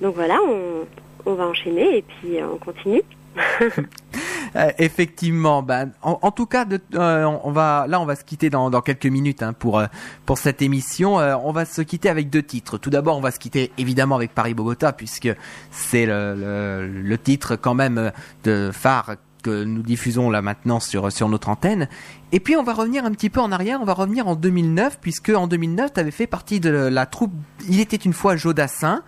donc 0.00 0.14
voilà, 0.14 0.38
on 0.48 0.86
on 1.26 1.34
va 1.34 1.46
enchaîner 1.46 1.98
et 1.98 2.02
puis 2.02 2.38
euh, 2.38 2.46
on 2.54 2.56
continue. 2.58 3.02
Euh, 4.54 4.70
effectivement, 4.78 5.62
ben, 5.62 5.92
en, 6.02 6.18
en 6.20 6.30
tout 6.30 6.44
cas, 6.44 6.66
de, 6.66 6.78
euh, 6.94 7.24
on 7.42 7.52
va 7.52 7.86
là, 7.88 8.00
on 8.00 8.04
va 8.04 8.16
se 8.16 8.24
quitter 8.24 8.50
dans, 8.50 8.68
dans 8.68 8.82
quelques 8.82 9.06
minutes 9.06 9.42
hein, 9.42 9.54
pour 9.54 9.78
euh, 9.78 9.86
pour 10.26 10.36
cette 10.36 10.60
émission. 10.60 11.18
Euh, 11.18 11.34
on 11.42 11.52
va 11.52 11.64
se 11.64 11.80
quitter 11.80 12.10
avec 12.10 12.28
deux 12.28 12.42
titres. 12.42 12.76
Tout 12.76 12.90
d'abord, 12.90 13.16
on 13.16 13.22
va 13.22 13.30
se 13.30 13.38
quitter 13.38 13.72
évidemment 13.78 14.14
avec 14.16 14.34
Paris 14.34 14.52
Bogota 14.52 14.92
puisque 14.92 15.30
c'est 15.70 16.04
le, 16.04 16.34
le, 16.36 16.86
le 16.86 17.18
titre 17.18 17.56
quand 17.56 17.72
même 17.72 17.96
euh, 17.96 18.10
de 18.44 18.70
phare 18.72 19.16
que 19.42 19.64
nous 19.64 19.82
diffusons 19.82 20.30
là 20.30 20.40
maintenant 20.42 20.80
sur 20.80 21.10
sur 21.12 21.28
notre 21.28 21.48
antenne. 21.48 21.88
Et 22.32 22.40
puis 22.40 22.56
on 22.56 22.62
va 22.62 22.72
revenir 22.72 23.04
un 23.04 23.10
petit 23.10 23.28
peu 23.30 23.40
en 23.40 23.52
arrière. 23.52 23.80
On 23.82 23.84
va 23.84 23.94
revenir 23.94 24.26
en 24.28 24.34
2009 24.36 24.98
puisque 25.00 25.30
en 25.30 25.46
2009, 25.46 25.92
tu 25.94 26.00
avais 26.00 26.10
fait 26.10 26.26
partie 26.26 26.60
de 26.60 26.70
la 26.70 27.06
troupe. 27.06 27.32
Il 27.68 27.80
était 27.80 27.96
une 27.96 28.12
fois 28.12 28.36
Jodassin. 28.36 29.02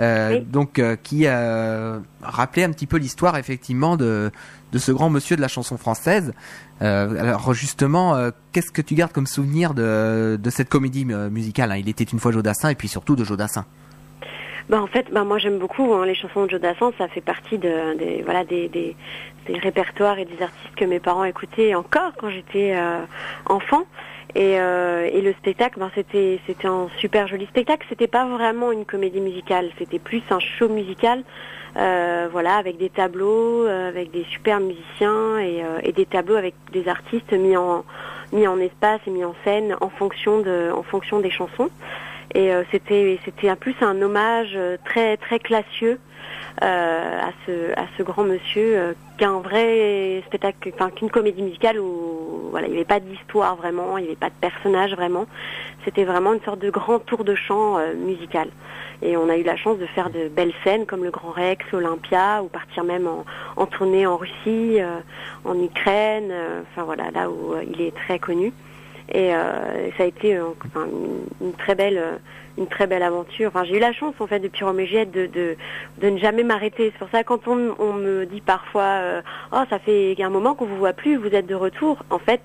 Euh, 0.00 0.34
Oui. 0.38 0.46
donc 0.48 0.78
euh, 0.78 0.94
qui 0.94 1.22
euh, 1.26 1.98
rappelait 2.22 2.62
un 2.62 2.70
petit 2.70 2.86
peu 2.86 2.98
l'histoire 2.98 3.36
effectivement 3.36 3.96
de 3.96 4.30
de 4.72 4.78
ce 4.78 4.92
grand 4.92 5.10
monsieur 5.10 5.34
de 5.34 5.40
la 5.40 5.48
chanson 5.48 5.76
française. 5.76 6.34
Alors 6.80 7.52
justement, 7.54 8.16
qu'est-ce 8.52 8.70
que 8.70 8.82
tu 8.82 8.94
gardes 8.94 9.12
comme 9.12 9.26
souvenir 9.26 9.74
de, 9.74 10.38
de 10.40 10.50
cette 10.50 10.68
comédie 10.68 11.04
musicale 11.04 11.72
hein? 11.72 11.76
Il 11.78 11.88
était 11.88 12.04
une 12.04 12.20
fois 12.20 12.30
Jodassin 12.32 12.68
et 12.68 12.74
puis 12.76 12.86
surtout 12.86 13.16
de 13.16 13.24
Jodassin. 13.24 13.64
Ben 14.68 14.80
en 14.80 14.86
fait, 14.86 15.10
ben 15.10 15.24
moi 15.24 15.38
j'aime 15.38 15.58
beaucoup 15.58 15.94
hein, 15.94 16.04
les 16.04 16.14
chansons 16.14 16.44
de 16.44 16.50
Joe 16.50 16.60
Dassin. 16.60 16.92
Ça 16.98 17.08
fait 17.08 17.22
partie 17.22 17.58
de, 17.58 17.96
des 17.96 18.22
voilà 18.22 18.44
des, 18.44 18.68
des, 18.68 18.96
des 19.46 19.58
répertoires 19.58 20.18
et 20.18 20.26
des 20.26 20.42
artistes 20.42 20.74
que 20.76 20.84
mes 20.84 21.00
parents 21.00 21.24
écoutaient 21.24 21.74
encore 21.74 22.12
quand 22.18 22.30
j'étais 22.30 22.74
euh, 22.76 23.00
enfant. 23.46 23.84
Et, 24.34 24.60
euh, 24.60 25.08
et 25.10 25.22
le 25.22 25.32
spectacle, 25.32 25.80
ben 25.80 25.90
c'était 25.94 26.38
c'était 26.46 26.68
un 26.68 26.88
super 26.98 27.26
joli 27.28 27.46
spectacle. 27.46 27.86
C'était 27.88 28.08
pas 28.08 28.26
vraiment 28.26 28.70
une 28.72 28.84
comédie 28.84 29.22
musicale, 29.22 29.70
c'était 29.78 29.98
plus 29.98 30.22
un 30.30 30.38
show 30.38 30.68
musical. 30.68 31.24
Euh, 31.76 32.28
voilà, 32.32 32.56
avec 32.56 32.76
des 32.76 32.88
tableaux, 32.88 33.66
euh, 33.66 33.88
avec 33.88 34.10
des 34.10 34.24
super 34.24 34.58
musiciens 34.58 35.38
et, 35.38 35.62
euh, 35.62 35.78
et 35.82 35.92
des 35.92 36.06
tableaux 36.06 36.34
avec 36.36 36.54
des 36.72 36.88
artistes 36.88 37.32
mis 37.32 37.56
en 37.56 37.84
mis 38.32 38.46
en 38.46 38.58
espace 38.58 39.00
et 39.06 39.10
mis 39.10 39.24
en 39.24 39.34
scène 39.44 39.76
en 39.80 39.88
fonction 39.88 40.40
de 40.40 40.70
en 40.74 40.82
fonction 40.82 41.20
des 41.20 41.30
chansons. 41.30 41.70
Et 42.34 42.52
euh, 42.52 42.62
c'était 42.70 43.18
c'était 43.24 43.48
un 43.48 43.56
plus 43.56 43.74
un 43.80 44.00
hommage 44.02 44.52
euh, 44.54 44.76
très 44.84 45.16
très 45.16 45.38
classieux 45.38 45.98
euh, 46.62 47.20
à 47.20 47.30
ce 47.46 47.72
à 47.78 47.86
ce 47.96 48.02
grand 48.02 48.24
monsieur 48.24 48.94
qu'un 49.16 49.40
vrai 49.40 50.22
spectacle, 50.26 50.70
enfin 50.74 50.90
qu'une 50.90 51.10
comédie 51.10 51.42
musicale 51.42 51.78
où 51.80 52.48
voilà 52.50 52.66
il 52.66 52.70
n'y 52.70 52.76
avait 52.76 52.84
pas 52.84 53.00
d'histoire 53.00 53.56
vraiment, 53.56 53.98
il 53.98 54.02
n'y 54.02 54.08
avait 54.08 54.16
pas 54.16 54.30
de 54.30 54.34
personnage 54.40 54.94
vraiment. 54.94 55.26
C'était 55.84 56.04
vraiment 56.04 56.34
une 56.34 56.42
sorte 56.42 56.58
de 56.58 56.70
grand 56.70 56.98
tour 56.98 57.24
de 57.24 57.34
chant 57.34 57.78
musical. 57.96 58.48
Et 59.00 59.16
on 59.16 59.28
a 59.28 59.36
eu 59.36 59.44
la 59.44 59.56
chance 59.56 59.78
de 59.78 59.86
faire 59.86 60.10
de 60.10 60.28
belles 60.28 60.52
scènes 60.64 60.84
comme 60.84 61.04
le 61.04 61.10
Grand 61.10 61.30
Rex, 61.30 61.64
l'Olympia, 61.72 62.42
ou 62.42 62.48
partir 62.48 62.82
même 62.82 63.06
en, 63.06 63.24
en 63.56 63.66
tournée 63.66 64.06
en 64.06 64.16
Russie, 64.16 64.80
euh, 64.80 64.98
en 65.44 65.58
Ukraine, 65.62 66.30
euh, 66.30 66.62
enfin 66.62 66.82
voilà, 66.82 67.10
là 67.12 67.30
où 67.30 67.54
il 67.62 67.80
est 67.80 67.94
très 67.94 68.18
connu. 68.18 68.52
Et 69.12 69.34
euh, 69.34 69.90
ça 69.96 70.02
a 70.02 70.06
été 70.06 70.36
euh, 70.36 70.48
une, 71.40 71.52
très 71.54 71.74
belle, 71.74 71.98
euh, 71.98 72.16
une 72.58 72.66
très 72.66 72.86
belle 72.86 73.02
aventure. 73.02 73.48
Enfin, 73.48 73.64
j'ai 73.64 73.76
eu 73.76 73.80
la 73.80 73.92
chance 73.92 74.14
en 74.18 74.26
fait 74.26 74.38
depuis 74.40 74.64
Roméo 74.64 75.04
de, 75.04 75.26
de, 75.26 75.56
de 75.98 76.08
ne 76.10 76.18
jamais 76.18 76.42
m'arrêter. 76.42 76.90
C'est 76.92 76.98
pour 76.98 77.08
ça 77.10 77.24
quand 77.24 77.48
on, 77.48 77.74
on 77.78 77.94
me 77.94 78.26
dit 78.26 78.40
parfois, 78.42 79.22
oh 79.52 79.62
ça 79.70 79.78
fait 79.78 80.14
un 80.20 80.28
moment 80.30 80.54
qu'on 80.54 80.66
vous 80.66 80.76
voit 80.76 80.92
plus, 80.92 81.16
vous 81.16 81.34
êtes 81.34 81.46
de 81.46 81.54
retour. 81.54 82.04
En 82.10 82.18
fait, 82.18 82.42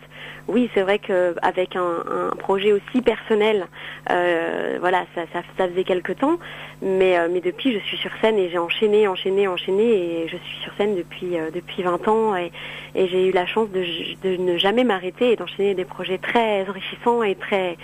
oui, 0.48 0.70
c'est 0.74 0.82
vrai 0.82 1.00
qu'avec 1.00 1.76
un, 1.76 2.04
un 2.32 2.36
projet 2.36 2.74
aussi 2.74 3.02
personnel, 3.02 3.68
euh, 4.12 4.78
voilà, 4.80 5.06
ça, 5.16 5.22
ça, 5.32 5.42
ça 5.58 5.68
faisait 5.70 5.86
quelque 5.86 6.12
temps. 6.12 6.38
Mais, 6.82 7.18
euh, 7.18 7.30
mais 7.32 7.40
depuis, 7.40 7.72
je 7.72 7.80
suis 7.80 7.98
sur 7.98 8.12
scène 8.22 8.38
et 8.38 8.50
j'ai 8.50 8.58
enchaîné, 8.58 9.08
enchaîné, 9.08 9.48
enchaîné, 9.48 10.24
et 10.24 10.28
je 10.28 10.36
suis 10.36 10.58
sur 10.64 10.74
scène 10.74 10.96
depuis 10.96 11.38
euh, 11.38 11.50
depuis 11.50 11.84
20 11.84 12.08
ans. 12.10 12.36
Et, 12.36 12.52
et 12.94 13.08
j'ai 13.08 13.28
eu 13.28 13.32
la 13.32 13.46
chance 13.46 13.70
de, 13.70 13.86
de 14.22 14.36
ne 14.36 14.58
jamais 14.58 14.84
m'arrêter 14.84 15.32
et 15.32 15.36
d'enchaîner 15.38 15.76
des 15.76 15.86
projets 15.86 16.18
très 16.18 16.68
enrichissants 16.70 17.24
et 17.24 17.36
très 17.36 17.78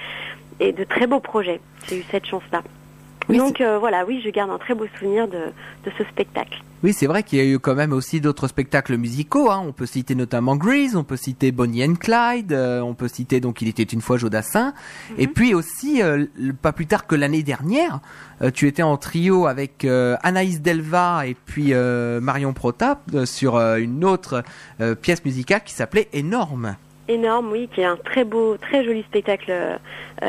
et 0.60 0.74
de 0.74 0.84
très 0.84 1.08
beaux 1.08 1.22
projets. 1.22 1.62
J'ai 1.88 2.00
eu 2.00 2.04
cette 2.12 2.26
chance-là. 2.26 2.62
Oui, 3.30 3.38
Donc 3.38 3.62
voilà, 3.62 4.06
oui, 4.06 4.22
je 4.26 4.30
garde 4.32 4.50
un 4.50 4.58
très 4.58 4.74
beau 4.74 4.88
souvenir 4.98 5.28
de, 5.28 5.38
de 5.86 5.92
ce 5.98 6.04
spectacle. 6.06 6.60
Oui, 6.82 6.94
c'est 6.94 7.08
vrai 7.08 7.24
qu'il 7.24 7.40
y 7.40 7.42
a 7.42 7.46
eu 7.46 7.60
quand 7.60 7.76
même 7.76 7.92
aussi 7.92 8.22
d'autres 8.22 8.48
spectacles 8.48 8.96
musicaux. 8.96 9.52
Hein. 9.52 9.62
On 9.68 9.74
peut 9.74 9.86
citer 9.86 10.16
notamment 10.16 10.56
Grease, 10.56 10.96
on 10.96 11.04
peut 11.04 11.18
citer 11.18 11.52
Bonnie 11.52 11.84
and 11.84 11.96
Clyde, 11.96 12.54
euh, 12.54 12.80
on 12.80 12.94
peut 12.94 13.10
citer 13.10 13.42
donc 13.42 13.62
Il 13.62 13.68
était 13.68 13.84
une 13.84 14.00
fois 14.00 14.16
Jodassin. 14.16 14.74
Et 15.18 15.28
puis 15.28 15.54
aussi, 15.54 16.02
euh, 16.02 16.26
pas 16.62 16.72
plus 16.72 16.86
tard 16.86 17.06
que 17.06 17.16
l'année 17.16 17.44
dernière, 17.44 18.00
euh, 18.42 18.50
tu 18.50 18.66
étais 18.66 18.82
en 18.82 18.96
trio 18.96 19.46
avec 19.46 19.86
Anaïs 20.24 20.62
Delva 20.62 21.28
et 21.28 21.36
puis 21.46 21.74
Marion 22.22 22.54
Protap 22.54 23.02
sur 23.26 23.58
une 23.58 24.06
autre 24.06 24.44
pièce 25.02 25.26
musicale 25.26 25.62
qui 25.66 25.74
s'appelait 25.74 26.08
Énorme. 26.14 26.78
Énorme, 27.10 27.52
oui, 27.52 27.68
qui 27.74 27.82
est 27.82 27.86
un 27.86 27.98
très 27.98 28.24
beau, 28.24 28.56
très 28.58 28.86
joli 28.86 29.04
spectacle 29.04 29.52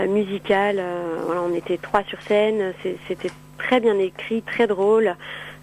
musical. 0.08 0.82
Voilà, 1.26 1.42
on 1.42 1.54
était 1.54 1.76
trois 1.76 2.02
sur 2.04 2.20
scène, 2.22 2.72
c'était 3.06 3.30
très 3.58 3.80
bien 3.80 3.98
écrit, 3.98 4.42
très 4.42 4.66
drôle. 4.66 5.14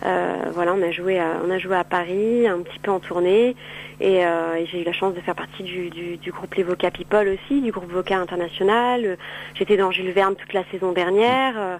Euh, 0.06 0.52
voilà, 0.54 0.74
on 0.74 0.82
a 0.82 0.92
joué, 0.92 1.20
à, 1.20 1.84
Paris, 1.84 2.48
un 2.48 2.60
petit 2.60 2.80
peu 2.80 2.92
en 2.92 3.00
tournée, 3.00 3.56
et, 4.00 4.26
euh, 4.26 4.64
j'ai 4.66 4.82
eu 4.82 4.84
la 4.84 4.94
chance 4.94 5.14
de 5.16 5.22
faire 5.22 5.36
partie 5.36 5.64
du, 5.64 6.20
groupe 6.28 6.54
Les 6.56 6.64
Voca 6.64 6.92
People 6.92 7.28
aussi, 7.28 7.62
du 7.62 7.72
groupe 7.72 7.92
Voca 7.92 8.18
International. 8.18 9.18
J'étais 9.56 9.78
dans 9.78 9.92
Jules 9.92 10.12
Verne 10.12 10.36
toute 10.36 10.54
la 10.54 10.64
saison 10.72 10.92
dernière. 10.92 11.54
Euh, 11.58 11.78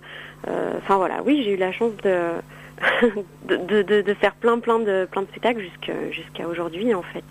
Enfin 0.78 0.98
voilà, 0.98 1.24
oui, 1.26 1.42
j'ai 1.44 1.54
eu 1.54 1.58
la 1.58 1.72
chance 1.72 1.94
de 1.98 2.30
faire 4.14 4.36
plein 4.36 4.60
plein 4.60 4.80
de 4.80 5.08
plein 5.12 5.24
de 5.24 5.28
spectacles 5.28 5.64
jusqu'à 6.12 6.48
aujourd'hui 6.48 6.94
en 6.94 7.02
fait. 7.02 7.24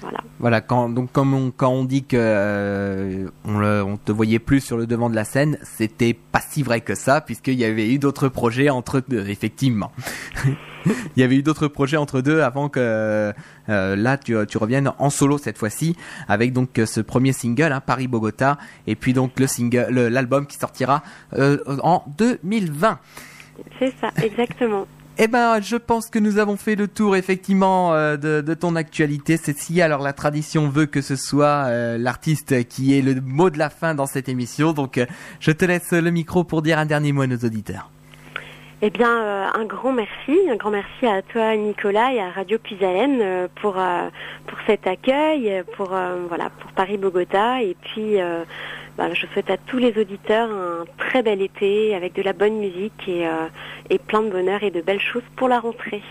Voilà. 0.00 0.18
Voilà, 0.40 0.60
quand 0.60 0.88
donc 0.88 1.12
comme 1.12 1.34
on, 1.34 1.50
quand 1.50 1.70
on 1.70 1.84
dit 1.84 2.02
que 2.04 2.16
euh, 2.18 3.28
on, 3.44 3.58
le- 3.58 3.82
on 3.84 3.96
te 3.96 4.10
voyait 4.10 4.38
plus 4.40 4.60
sur 4.60 4.76
le 4.76 4.86
devant 4.86 5.08
de 5.10 5.14
la 5.14 5.24
scène, 5.24 5.58
c'était 5.62 6.14
pas 6.14 6.40
si 6.40 6.62
vrai 6.62 6.80
que 6.80 6.94
ça, 6.94 7.20
puisqu'il 7.20 7.54
y 7.54 7.64
avait 7.64 7.92
eu 7.92 7.98
d'autres 7.98 8.28
projets 8.28 8.68
entre 8.70 9.02
deux, 9.06 9.28
effectivement. 9.28 9.92
Il 11.16 11.20
y 11.20 11.22
avait 11.22 11.36
eu 11.36 11.44
d'autres 11.44 11.68
projets 11.68 11.96
entre 11.96 12.20
deux 12.20 12.40
avant 12.40 12.68
que 12.68 12.80
euh, 13.68 13.96
là 13.96 14.16
tu, 14.18 14.34
tu 14.48 14.58
reviennes 14.58 14.90
en 14.98 15.10
solo 15.10 15.38
cette 15.38 15.56
fois-ci 15.56 15.96
avec 16.26 16.52
donc 16.52 16.76
euh, 16.80 16.86
ce 16.86 17.00
premier 17.00 17.32
single 17.32 17.70
hein, 17.70 17.80
Paris 17.80 18.08
Bogota 18.08 18.58
et 18.88 18.96
puis 18.96 19.12
donc 19.12 19.38
le 19.38 19.46
single 19.46 19.86
le- 19.90 20.08
l'album 20.08 20.44
qui 20.44 20.56
sortira 20.58 21.04
euh, 21.34 21.58
en 21.84 22.02
2020. 22.18 22.98
C'est 23.78 23.94
ça, 24.00 24.10
exactement. 24.24 24.88
Eh 25.18 25.28
ben, 25.28 25.60
je 25.60 25.76
pense 25.76 26.08
que 26.08 26.18
nous 26.18 26.38
avons 26.38 26.56
fait 26.56 26.74
le 26.74 26.88
tour 26.88 27.16
effectivement 27.16 27.92
euh, 27.92 28.16
de, 28.16 28.54
ton 28.54 28.76
actualité, 28.76 29.36
Cécile. 29.36 29.82
Alors 29.82 30.00
la 30.00 30.14
tradition 30.14 30.70
veut 30.70 30.86
que 30.86 31.02
ce 31.02 31.16
soit 31.16 31.66
euh, 31.66 31.98
l'artiste 31.98 32.66
qui 32.66 32.96
ait 32.96 33.02
le 33.02 33.20
mot 33.20 33.50
de 33.50 33.58
la 33.58 33.68
fin 33.68 33.94
dans 33.94 34.06
cette 34.06 34.30
émission. 34.30 34.72
Donc, 34.72 34.96
euh, 34.96 35.04
je 35.38 35.52
te 35.52 35.66
laisse 35.66 35.92
le 35.92 36.10
micro 36.10 36.44
pour 36.44 36.62
dire 36.62 36.78
un 36.78 36.86
dernier 36.86 37.12
mot 37.12 37.22
à 37.22 37.26
nos 37.26 37.36
auditeurs. 37.36 37.90
Eh 38.80 38.88
bien, 38.88 39.52
un 39.54 39.64
grand 39.66 39.92
merci, 39.92 40.38
un 40.50 40.56
grand 40.56 40.70
merci 40.70 41.06
à 41.06 41.20
toi 41.22 41.54
Nicolas 41.56 42.14
et 42.14 42.20
à 42.20 42.30
Radio 42.30 42.58
Pisalène 42.58 43.20
euh, 43.20 43.48
pour 43.60 43.76
cet 44.66 44.86
accueil, 44.86 45.62
pour 45.76 45.90
voilà 46.28 46.50
pour 46.58 46.72
Paris 46.72 46.96
Bogota 46.96 47.62
et 47.62 47.76
puis 47.80 48.16
bah, 49.08 49.14
je 49.14 49.26
souhaite 49.26 49.50
à 49.50 49.56
tous 49.56 49.78
les 49.78 49.98
auditeurs 49.98 50.48
un 50.48 50.84
très 50.96 51.24
bel 51.24 51.42
été 51.42 51.92
avec 51.94 52.12
de 52.14 52.22
la 52.22 52.32
bonne 52.32 52.58
musique 52.58 53.08
et 53.08 53.26
euh, 53.26 53.48
et 53.90 53.98
plein 53.98 54.22
de 54.22 54.30
bonheur 54.30 54.62
et 54.62 54.70
de 54.70 54.80
belles 54.80 55.00
choses 55.00 55.24
pour 55.34 55.48
la 55.48 55.58
rentrée. 55.58 56.02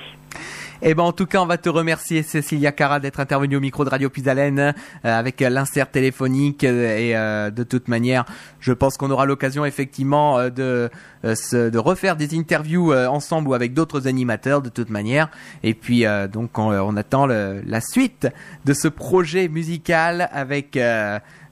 Eh 0.83 0.95
ben, 0.95 1.03
en 1.03 1.11
tout 1.11 1.27
cas, 1.27 1.39
on 1.39 1.45
va 1.45 1.59
te 1.59 1.69
remercier, 1.69 2.23
Cécilia 2.23 2.71
Cara, 2.71 2.99
d'être 2.99 3.19
intervenue 3.19 3.55
au 3.55 3.59
micro 3.59 3.85
de 3.85 3.89
Radio 3.91 4.09
Pisalène 4.09 4.59
euh, 4.59 4.73
avec 5.03 5.39
euh, 5.43 5.49
l'insert 5.49 5.91
téléphonique 5.91 6.63
euh, 6.63 7.45
et 7.45 7.51
de 7.51 7.63
toute 7.63 7.87
manière, 7.87 8.25
je 8.59 8.73
pense 8.73 8.97
qu'on 8.97 9.11
aura 9.11 9.27
l'occasion 9.27 9.63
effectivement 9.63 10.49
de 10.49 10.89
de 11.23 11.77
refaire 11.77 12.15
des 12.15 12.35
interviews 12.35 12.93
ensemble 12.93 13.49
ou 13.49 13.53
avec 13.53 13.75
d'autres 13.75 14.07
animateurs 14.07 14.63
de 14.63 14.69
toute 14.69 14.89
manière. 14.89 15.29
Et 15.61 15.75
puis 15.75 16.03
donc 16.31 16.57
on, 16.57 16.97
attend 16.97 17.27
la 17.27 17.81
suite 17.81 18.27
de 18.65 18.73
ce 18.73 18.87
projet 18.87 19.47
musical 19.47 20.29
avec 20.31 20.79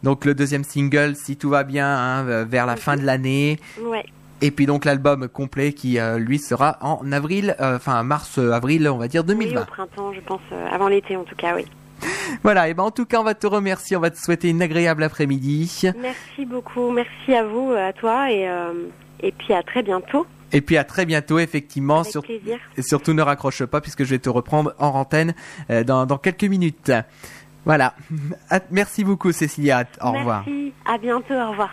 donc 0.04 0.26
le 0.26 0.34
deuxième 0.34 0.64
single, 0.64 1.16
si 1.16 1.38
tout 1.38 1.50
va 1.50 1.64
bien, 1.64 1.88
hein, 1.88 2.44
vers 2.46 2.66
la 2.66 2.76
fin 2.76 2.96
de 2.96 3.04
l'année. 3.04 3.60
Ouais. 3.82 4.06
Et 4.42 4.52
puis 4.52 4.66
donc 4.66 4.86
l'album 4.86 5.28
complet 5.28 5.74
qui 5.74 6.00
euh, 6.00 6.18
lui 6.18 6.40
sera 6.40 6.78
en 6.82 7.12
avril, 7.12 7.56
euh, 7.60 7.76
enfin 7.76 8.04
mars, 8.04 8.38
euh, 8.38 8.52
avril, 8.52 8.88
on 8.88 8.98
va 8.98 9.10
dire 9.10 9.24
Oui, 9.28 9.36
2020. 9.36 9.62
au 9.62 9.66
printemps, 9.66 10.14
je 10.14 10.22
pense, 10.22 10.42
avant 10.72 10.88
l'été 10.88 11.18
en 11.18 11.24
tout 11.24 11.36
cas, 11.36 11.56
oui. 11.56 11.66
Voilà, 12.44 12.70
et 12.70 12.74
ben 12.74 12.84
en 12.84 12.92
tout 12.92 13.06
cas 13.06 13.20
on 13.20 13.24
va 13.24 13.34
te 13.34 13.48
remercier, 13.48 13.98
on 13.98 14.00
va 14.00 14.12
te 14.12 14.18
souhaiter 14.18 14.50
une 14.50 14.62
agréable 14.62 15.04
après-midi. 15.04 15.90
Merci 16.00 16.46
beaucoup, 16.46 16.92
merci 16.92 17.34
à 17.34 17.44
vous, 17.44 17.74
à 17.74 17.92
toi, 17.92 18.32
et, 18.32 18.48
et 19.22 19.32
puis 19.34 19.54
à 19.54 19.62
très 19.62 19.84
bientôt. 19.84 20.26
Et 20.54 20.62
puis 20.62 20.78
à 20.78 20.86
très 20.86 21.06
bientôt 21.06 21.38
effectivement. 21.40 22.00
Avec 22.00 22.12
Sur... 22.12 22.22
plaisir. 22.24 22.58
Et 22.78 22.82
surtout 22.82 23.14
ne 23.14 23.22
raccroche 23.22 23.66
pas 23.66 23.82
puisque 23.82 24.04
je 24.06 24.12
vais 24.12 24.20
te 24.20 24.30
reprendre 24.30 24.74
en 24.80 24.88
antenne 24.88 25.34
dans, 25.86 26.06
dans 26.06 26.18
quelques 26.18 26.46
minutes. 26.46 26.92
Voilà. 27.66 27.94
Merci 28.72 29.04
beaucoup 29.04 29.32
Cécilia. 29.32 29.84
Au 30.02 30.12
revoir. 30.12 30.44
Merci, 30.46 30.74
à 30.86 30.98
bientôt, 30.98 31.34
au 31.34 31.52
revoir. 31.52 31.72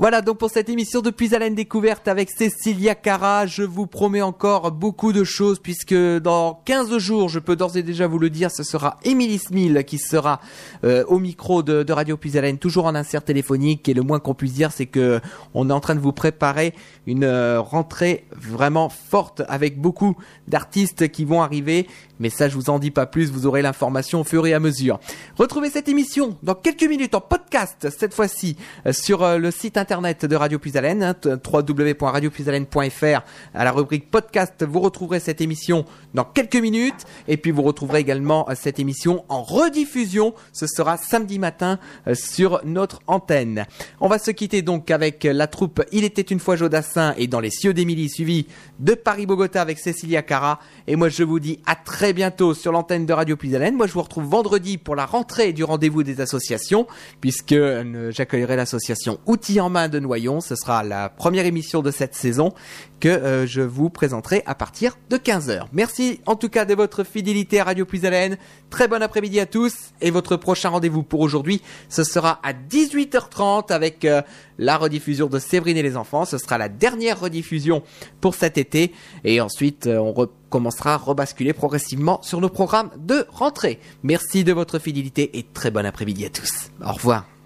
Voilà 0.00 0.22
donc 0.22 0.38
pour 0.38 0.48
cette 0.48 0.68
émission 0.68 1.00
de 1.00 1.10
Puis 1.10 1.34
à 1.34 1.40
la 1.40 1.50
découverte 1.50 2.06
avec 2.06 2.30
Cécilia 2.30 2.94
Cara. 2.94 3.46
Je 3.46 3.64
vous 3.64 3.88
promets 3.88 4.22
encore 4.22 4.70
beaucoup 4.70 5.12
de 5.12 5.24
choses 5.24 5.58
puisque 5.58 5.92
dans 5.92 6.62
15 6.66 6.98
jours, 6.98 7.28
je 7.28 7.40
peux 7.40 7.56
d'ores 7.56 7.76
et 7.76 7.82
déjà 7.82 8.06
vous 8.06 8.20
le 8.20 8.30
dire, 8.30 8.52
ce 8.52 8.62
sera 8.62 8.98
Émilie 9.02 9.40
Smil 9.40 9.82
qui 9.84 9.98
sera 9.98 10.40
euh, 10.84 11.02
au 11.08 11.18
micro 11.18 11.64
de, 11.64 11.82
de 11.82 11.92
Radio 11.92 12.16
Puis 12.16 12.30
toujours 12.60 12.86
en 12.86 12.94
insert 12.94 13.24
téléphonique 13.24 13.88
et 13.88 13.94
le 13.94 14.02
moins 14.02 14.20
qu'on 14.20 14.34
puisse 14.34 14.52
dire 14.52 14.70
c'est 14.70 14.86
que 14.86 15.20
on 15.52 15.68
est 15.68 15.72
en 15.72 15.80
train 15.80 15.96
de 15.96 16.00
vous 16.00 16.12
préparer 16.12 16.74
une 17.08 17.24
euh, 17.24 17.60
rentrée 17.60 18.24
vraiment 18.36 18.90
forte 18.90 19.42
avec 19.48 19.80
beaucoup 19.80 20.16
d'artistes 20.46 21.08
qui 21.08 21.24
vont 21.24 21.42
arriver. 21.42 21.88
Mais 22.20 22.30
ça, 22.30 22.48
je 22.48 22.54
vous 22.54 22.70
en 22.70 22.78
dis 22.78 22.90
pas 22.90 23.06
plus, 23.06 23.30
vous 23.30 23.46
aurez 23.46 23.62
l'information 23.62 24.20
au 24.20 24.24
fur 24.24 24.46
et 24.46 24.54
à 24.54 24.60
mesure. 24.60 25.00
Retrouvez 25.36 25.70
cette 25.70 25.88
émission 25.88 26.36
dans 26.44 26.54
quelques 26.54 26.84
minutes 26.84 27.14
en 27.16 27.20
podcast, 27.20 27.88
cette 27.96 28.14
fois-ci, 28.14 28.56
euh, 28.86 28.92
sur 28.92 29.38
le 29.38 29.50
site 29.50 29.76
internet 29.76 29.87
de 29.88 30.36
Radio 30.36 30.58
Puisalène, 30.58 31.02
hein, 31.02 31.14
t- 31.14 31.30
www.radiopuisalène.fr. 31.30 33.24
À 33.54 33.64
la 33.64 33.72
rubrique 33.72 34.10
podcast, 34.10 34.64
vous 34.68 34.80
retrouverez 34.80 35.18
cette 35.18 35.40
émission 35.40 35.86
dans 36.12 36.24
quelques 36.24 36.56
minutes. 36.56 37.06
Et 37.26 37.38
puis, 37.38 37.50
vous 37.52 37.62
retrouverez 37.62 38.00
également 38.00 38.46
euh, 38.50 38.54
cette 38.54 38.78
émission 38.78 39.24
en 39.30 39.42
rediffusion. 39.42 40.34
Ce 40.52 40.66
sera 40.66 40.98
samedi 40.98 41.38
matin 41.38 41.78
euh, 42.06 42.14
sur 42.14 42.60
notre 42.64 43.00
antenne. 43.06 43.64
On 44.00 44.08
va 44.08 44.18
se 44.18 44.30
quitter 44.30 44.60
donc 44.60 44.90
avec 44.90 45.24
la 45.24 45.46
troupe 45.46 45.82
Il 45.90 46.04
était 46.04 46.20
une 46.22 46.38
fois 46.40 46.56
Jodassin 46.56 47.14
et 47.16 47.26
dans 47.26 47.40
les 47.40 47.50
cieux 47.50 47.72
d'Émilie, 47.72 48.10
suivi 48.10 48.46
de 48.80 48.92
Paris-Bogota 48.92 49.62
avec 49.62 49.78
Cécilia 49.78 50.20
Cara. 50.20 50.60
Et 50.86 50.96
moi, 50.96 51.08
je 51.08 51.22
vous 51.22 51.40
dis 51.40 51.60
à 51.64 51.76
très 51.76 52.12
bientôt 52.12 52.52
sur 52.52 52.72
l'antenne 52.72 53.06
de 53.06 53.12
Radio 53.14 53.36
Puisalène. 53.36 53.74
Moi, 53.74 53.86
je 53.86 53.92
vous 53.94 54.02
retrouve 54.02 54.24
vendredi 54.24 54.76
pour 54.76 54.96
la 54.96 55.06
rentrée 55.06 55.54
du 55.54 55.64
rendez-vous 55.64 56.02
des 56.02 56.20
associations, 56.20 56.86
puisque 57.22 57.52
euh, 57.52 58.10
j'accueillerai 58.12 58.56
l'association 58.56 59.18
Outils 59.26 59.60
en 59.60 59.70
main 59.70 59.77
de 59.86 60.00
Noyon. 60.00 60.40
Ce 60.40 60.56
sera 60.56 60.82
la 60.82 61.08
première 61.08 61.46
émission 61.46 61.82
de 61.82 61.92
cette 61.92 62.16
saison 62.16 62.52
que 62.98 63.08
euh, 63.08 63.46
je 63.46 63.60
vous 63.60 63.90
présenterai 63.90 64.42
à 64.46 64.54
partir 64.56 64.98
de 65.10 65.16
15h. 65.16 65.66
Merci 65.72 66.20
en 66.26 66.34
tout 66.34 66.48
cas 66.48 66.64
de 66.64 66.74
votre 66.74 67.04
fidélité 67.04 67.60
à 67.60 67.64
Radio 67.64 67.84
Puisalène. 67.84 68.36
Très 68.70 68.88
bon 68.88 69.00
après-midi 69.02 69.38
à 69.38 69.46
tous 69.46 69.92
et 70.00 70.10
votre 70.10 70.36
prochain 70.36 70.70
rendez-vous 70.70 71.02
pour 71.02 71.20
aujourd'hui, 71.20 71.62
ce 71.88 72.02
sera 72.02 72.40
à 72.42 72.52
18h30 72.52 73.72
avec 73.72 74.04
euh, 74.04 74.22
la 74.58 74.76
rediffusion 74.76 75.26
de 75.26 75.38
Séverine 75.38 75.76
et 75.76 75.82
les 75.82 75.96
enfants. 75.96 76.24
Ce 76.24 76.38
sera 76.38 76.58
la 76.58 76.68
dernière 76.68 77.20
rediffusion 77.20 77.82
pour 78.20 78.34
cet 78.34 78.58
été 78.58 78.92
et 79.22 79.40
ensuite 79.40 79.86
euh, 79.86 79.98
on 79.98 80.12
recommencera 80.12 80.94
à 80.94 80.96
rebasculer 80.96 81.52
progressivement 81.52 82.20
sur 82.22 82.40
nos 82.40 82.48
programmes 82.48 82.90
de 82.98 83.26
rentrée. 83.30 83.78
Merci 84.02 84.42
de 84.42 84.52
votre 84.52 84.78
fidélité 84.78 85.38
et 85.38 85.44
très 85.44 85.70
bon 85.70 85.86
après-midi 85.86 86.24
à 86.24 86.30
tous. 86.30 86.70
Au 86.84 86.92
revoir. 86.92 87.37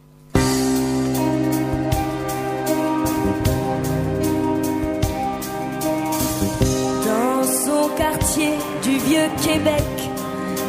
Du 8.39 8.97
vieux 8.99 9.29
Québec, 9.43 9.85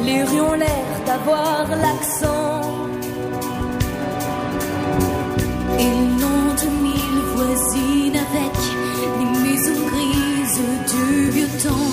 les 0.03 0.23
rues 0.23 0.57
l'air 0.57 0.85
d'avoir 1.05 1.65
l'accent. 1.69 2.61
Et 5.79 5.93
l'on 6.19 6.43
de 6.61 6.69
mille 6.83 7.21
voisines 7.35 8.17
avec 8.17 8.55
les 9.19 9.49
maisons 9.49 9.87
grises 9.87 10.61
du 10.91 11.29
vieux 11.29 11.47
temps. 11.63 11.92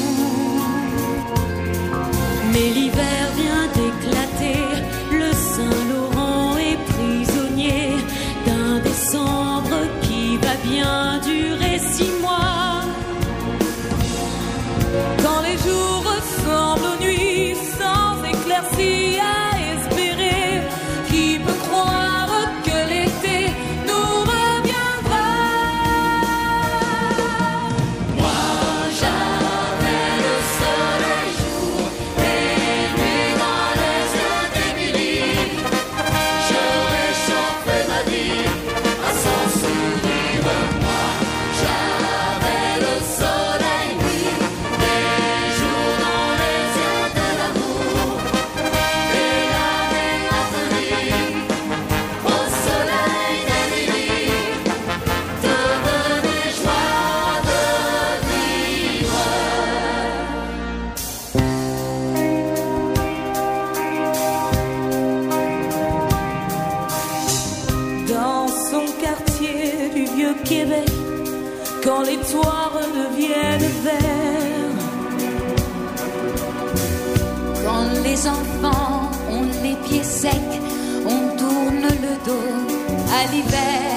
À 82.28 83.32
l'hiver. 83.32 83.90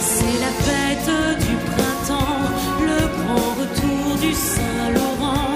C'est 0.00 0.38
la 0.40 0.52
fête 0.64 1.38
du 1.46 1.54
printemps, 1.70 2.48
le 2.80 3.00
grand 3.16 3.50
retour 3.60 4.16
du 4.20 4.32
Saint-Laurent. 4.32 5.47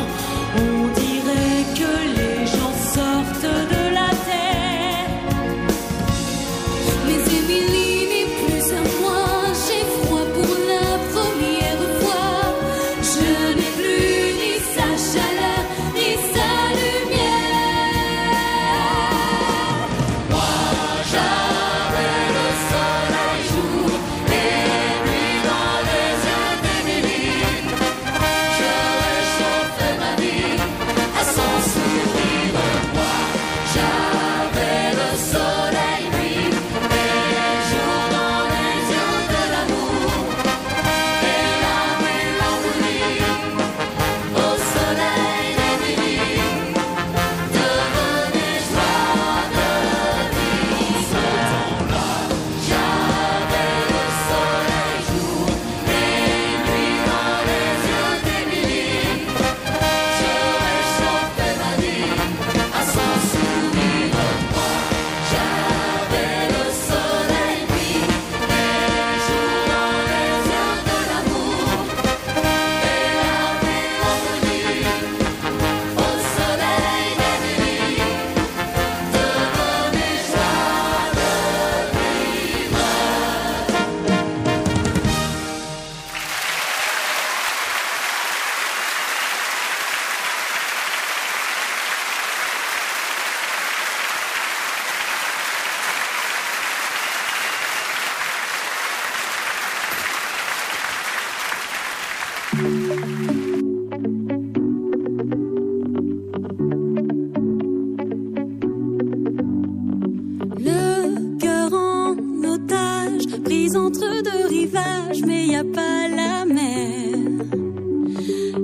de 114.22 114.48
rivage, 114.48 115.22
mais 115.26 115.46
y 115.46 115.56
a 115.56 115.64
pas 115.64 116.08
la 116.08 116.44
mer. 116.44 117.16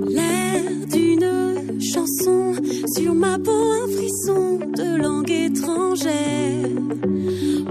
L'air 0.07 0.63
d'une 0.91 1.81
chanson, 1.81 2.53
sur 2.95 3.13
ma 3.13 3.37
peau 3.37 3.51
un 3.51 3.87
frisson 3.95 4.59
de 4.77 4.97
langue 5.01 5.31
étrangère. 5.31 6.69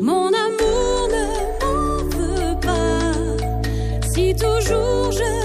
Mon 0.01 0.28
amour 0.47 1.09
ne 1.14 1.24
m'en 1.61 1.97
veut 2.16 2.57
pas, 2.61 4.09
si 4.12 4.34
toujours 4.34 5.12
je 5.12 5.38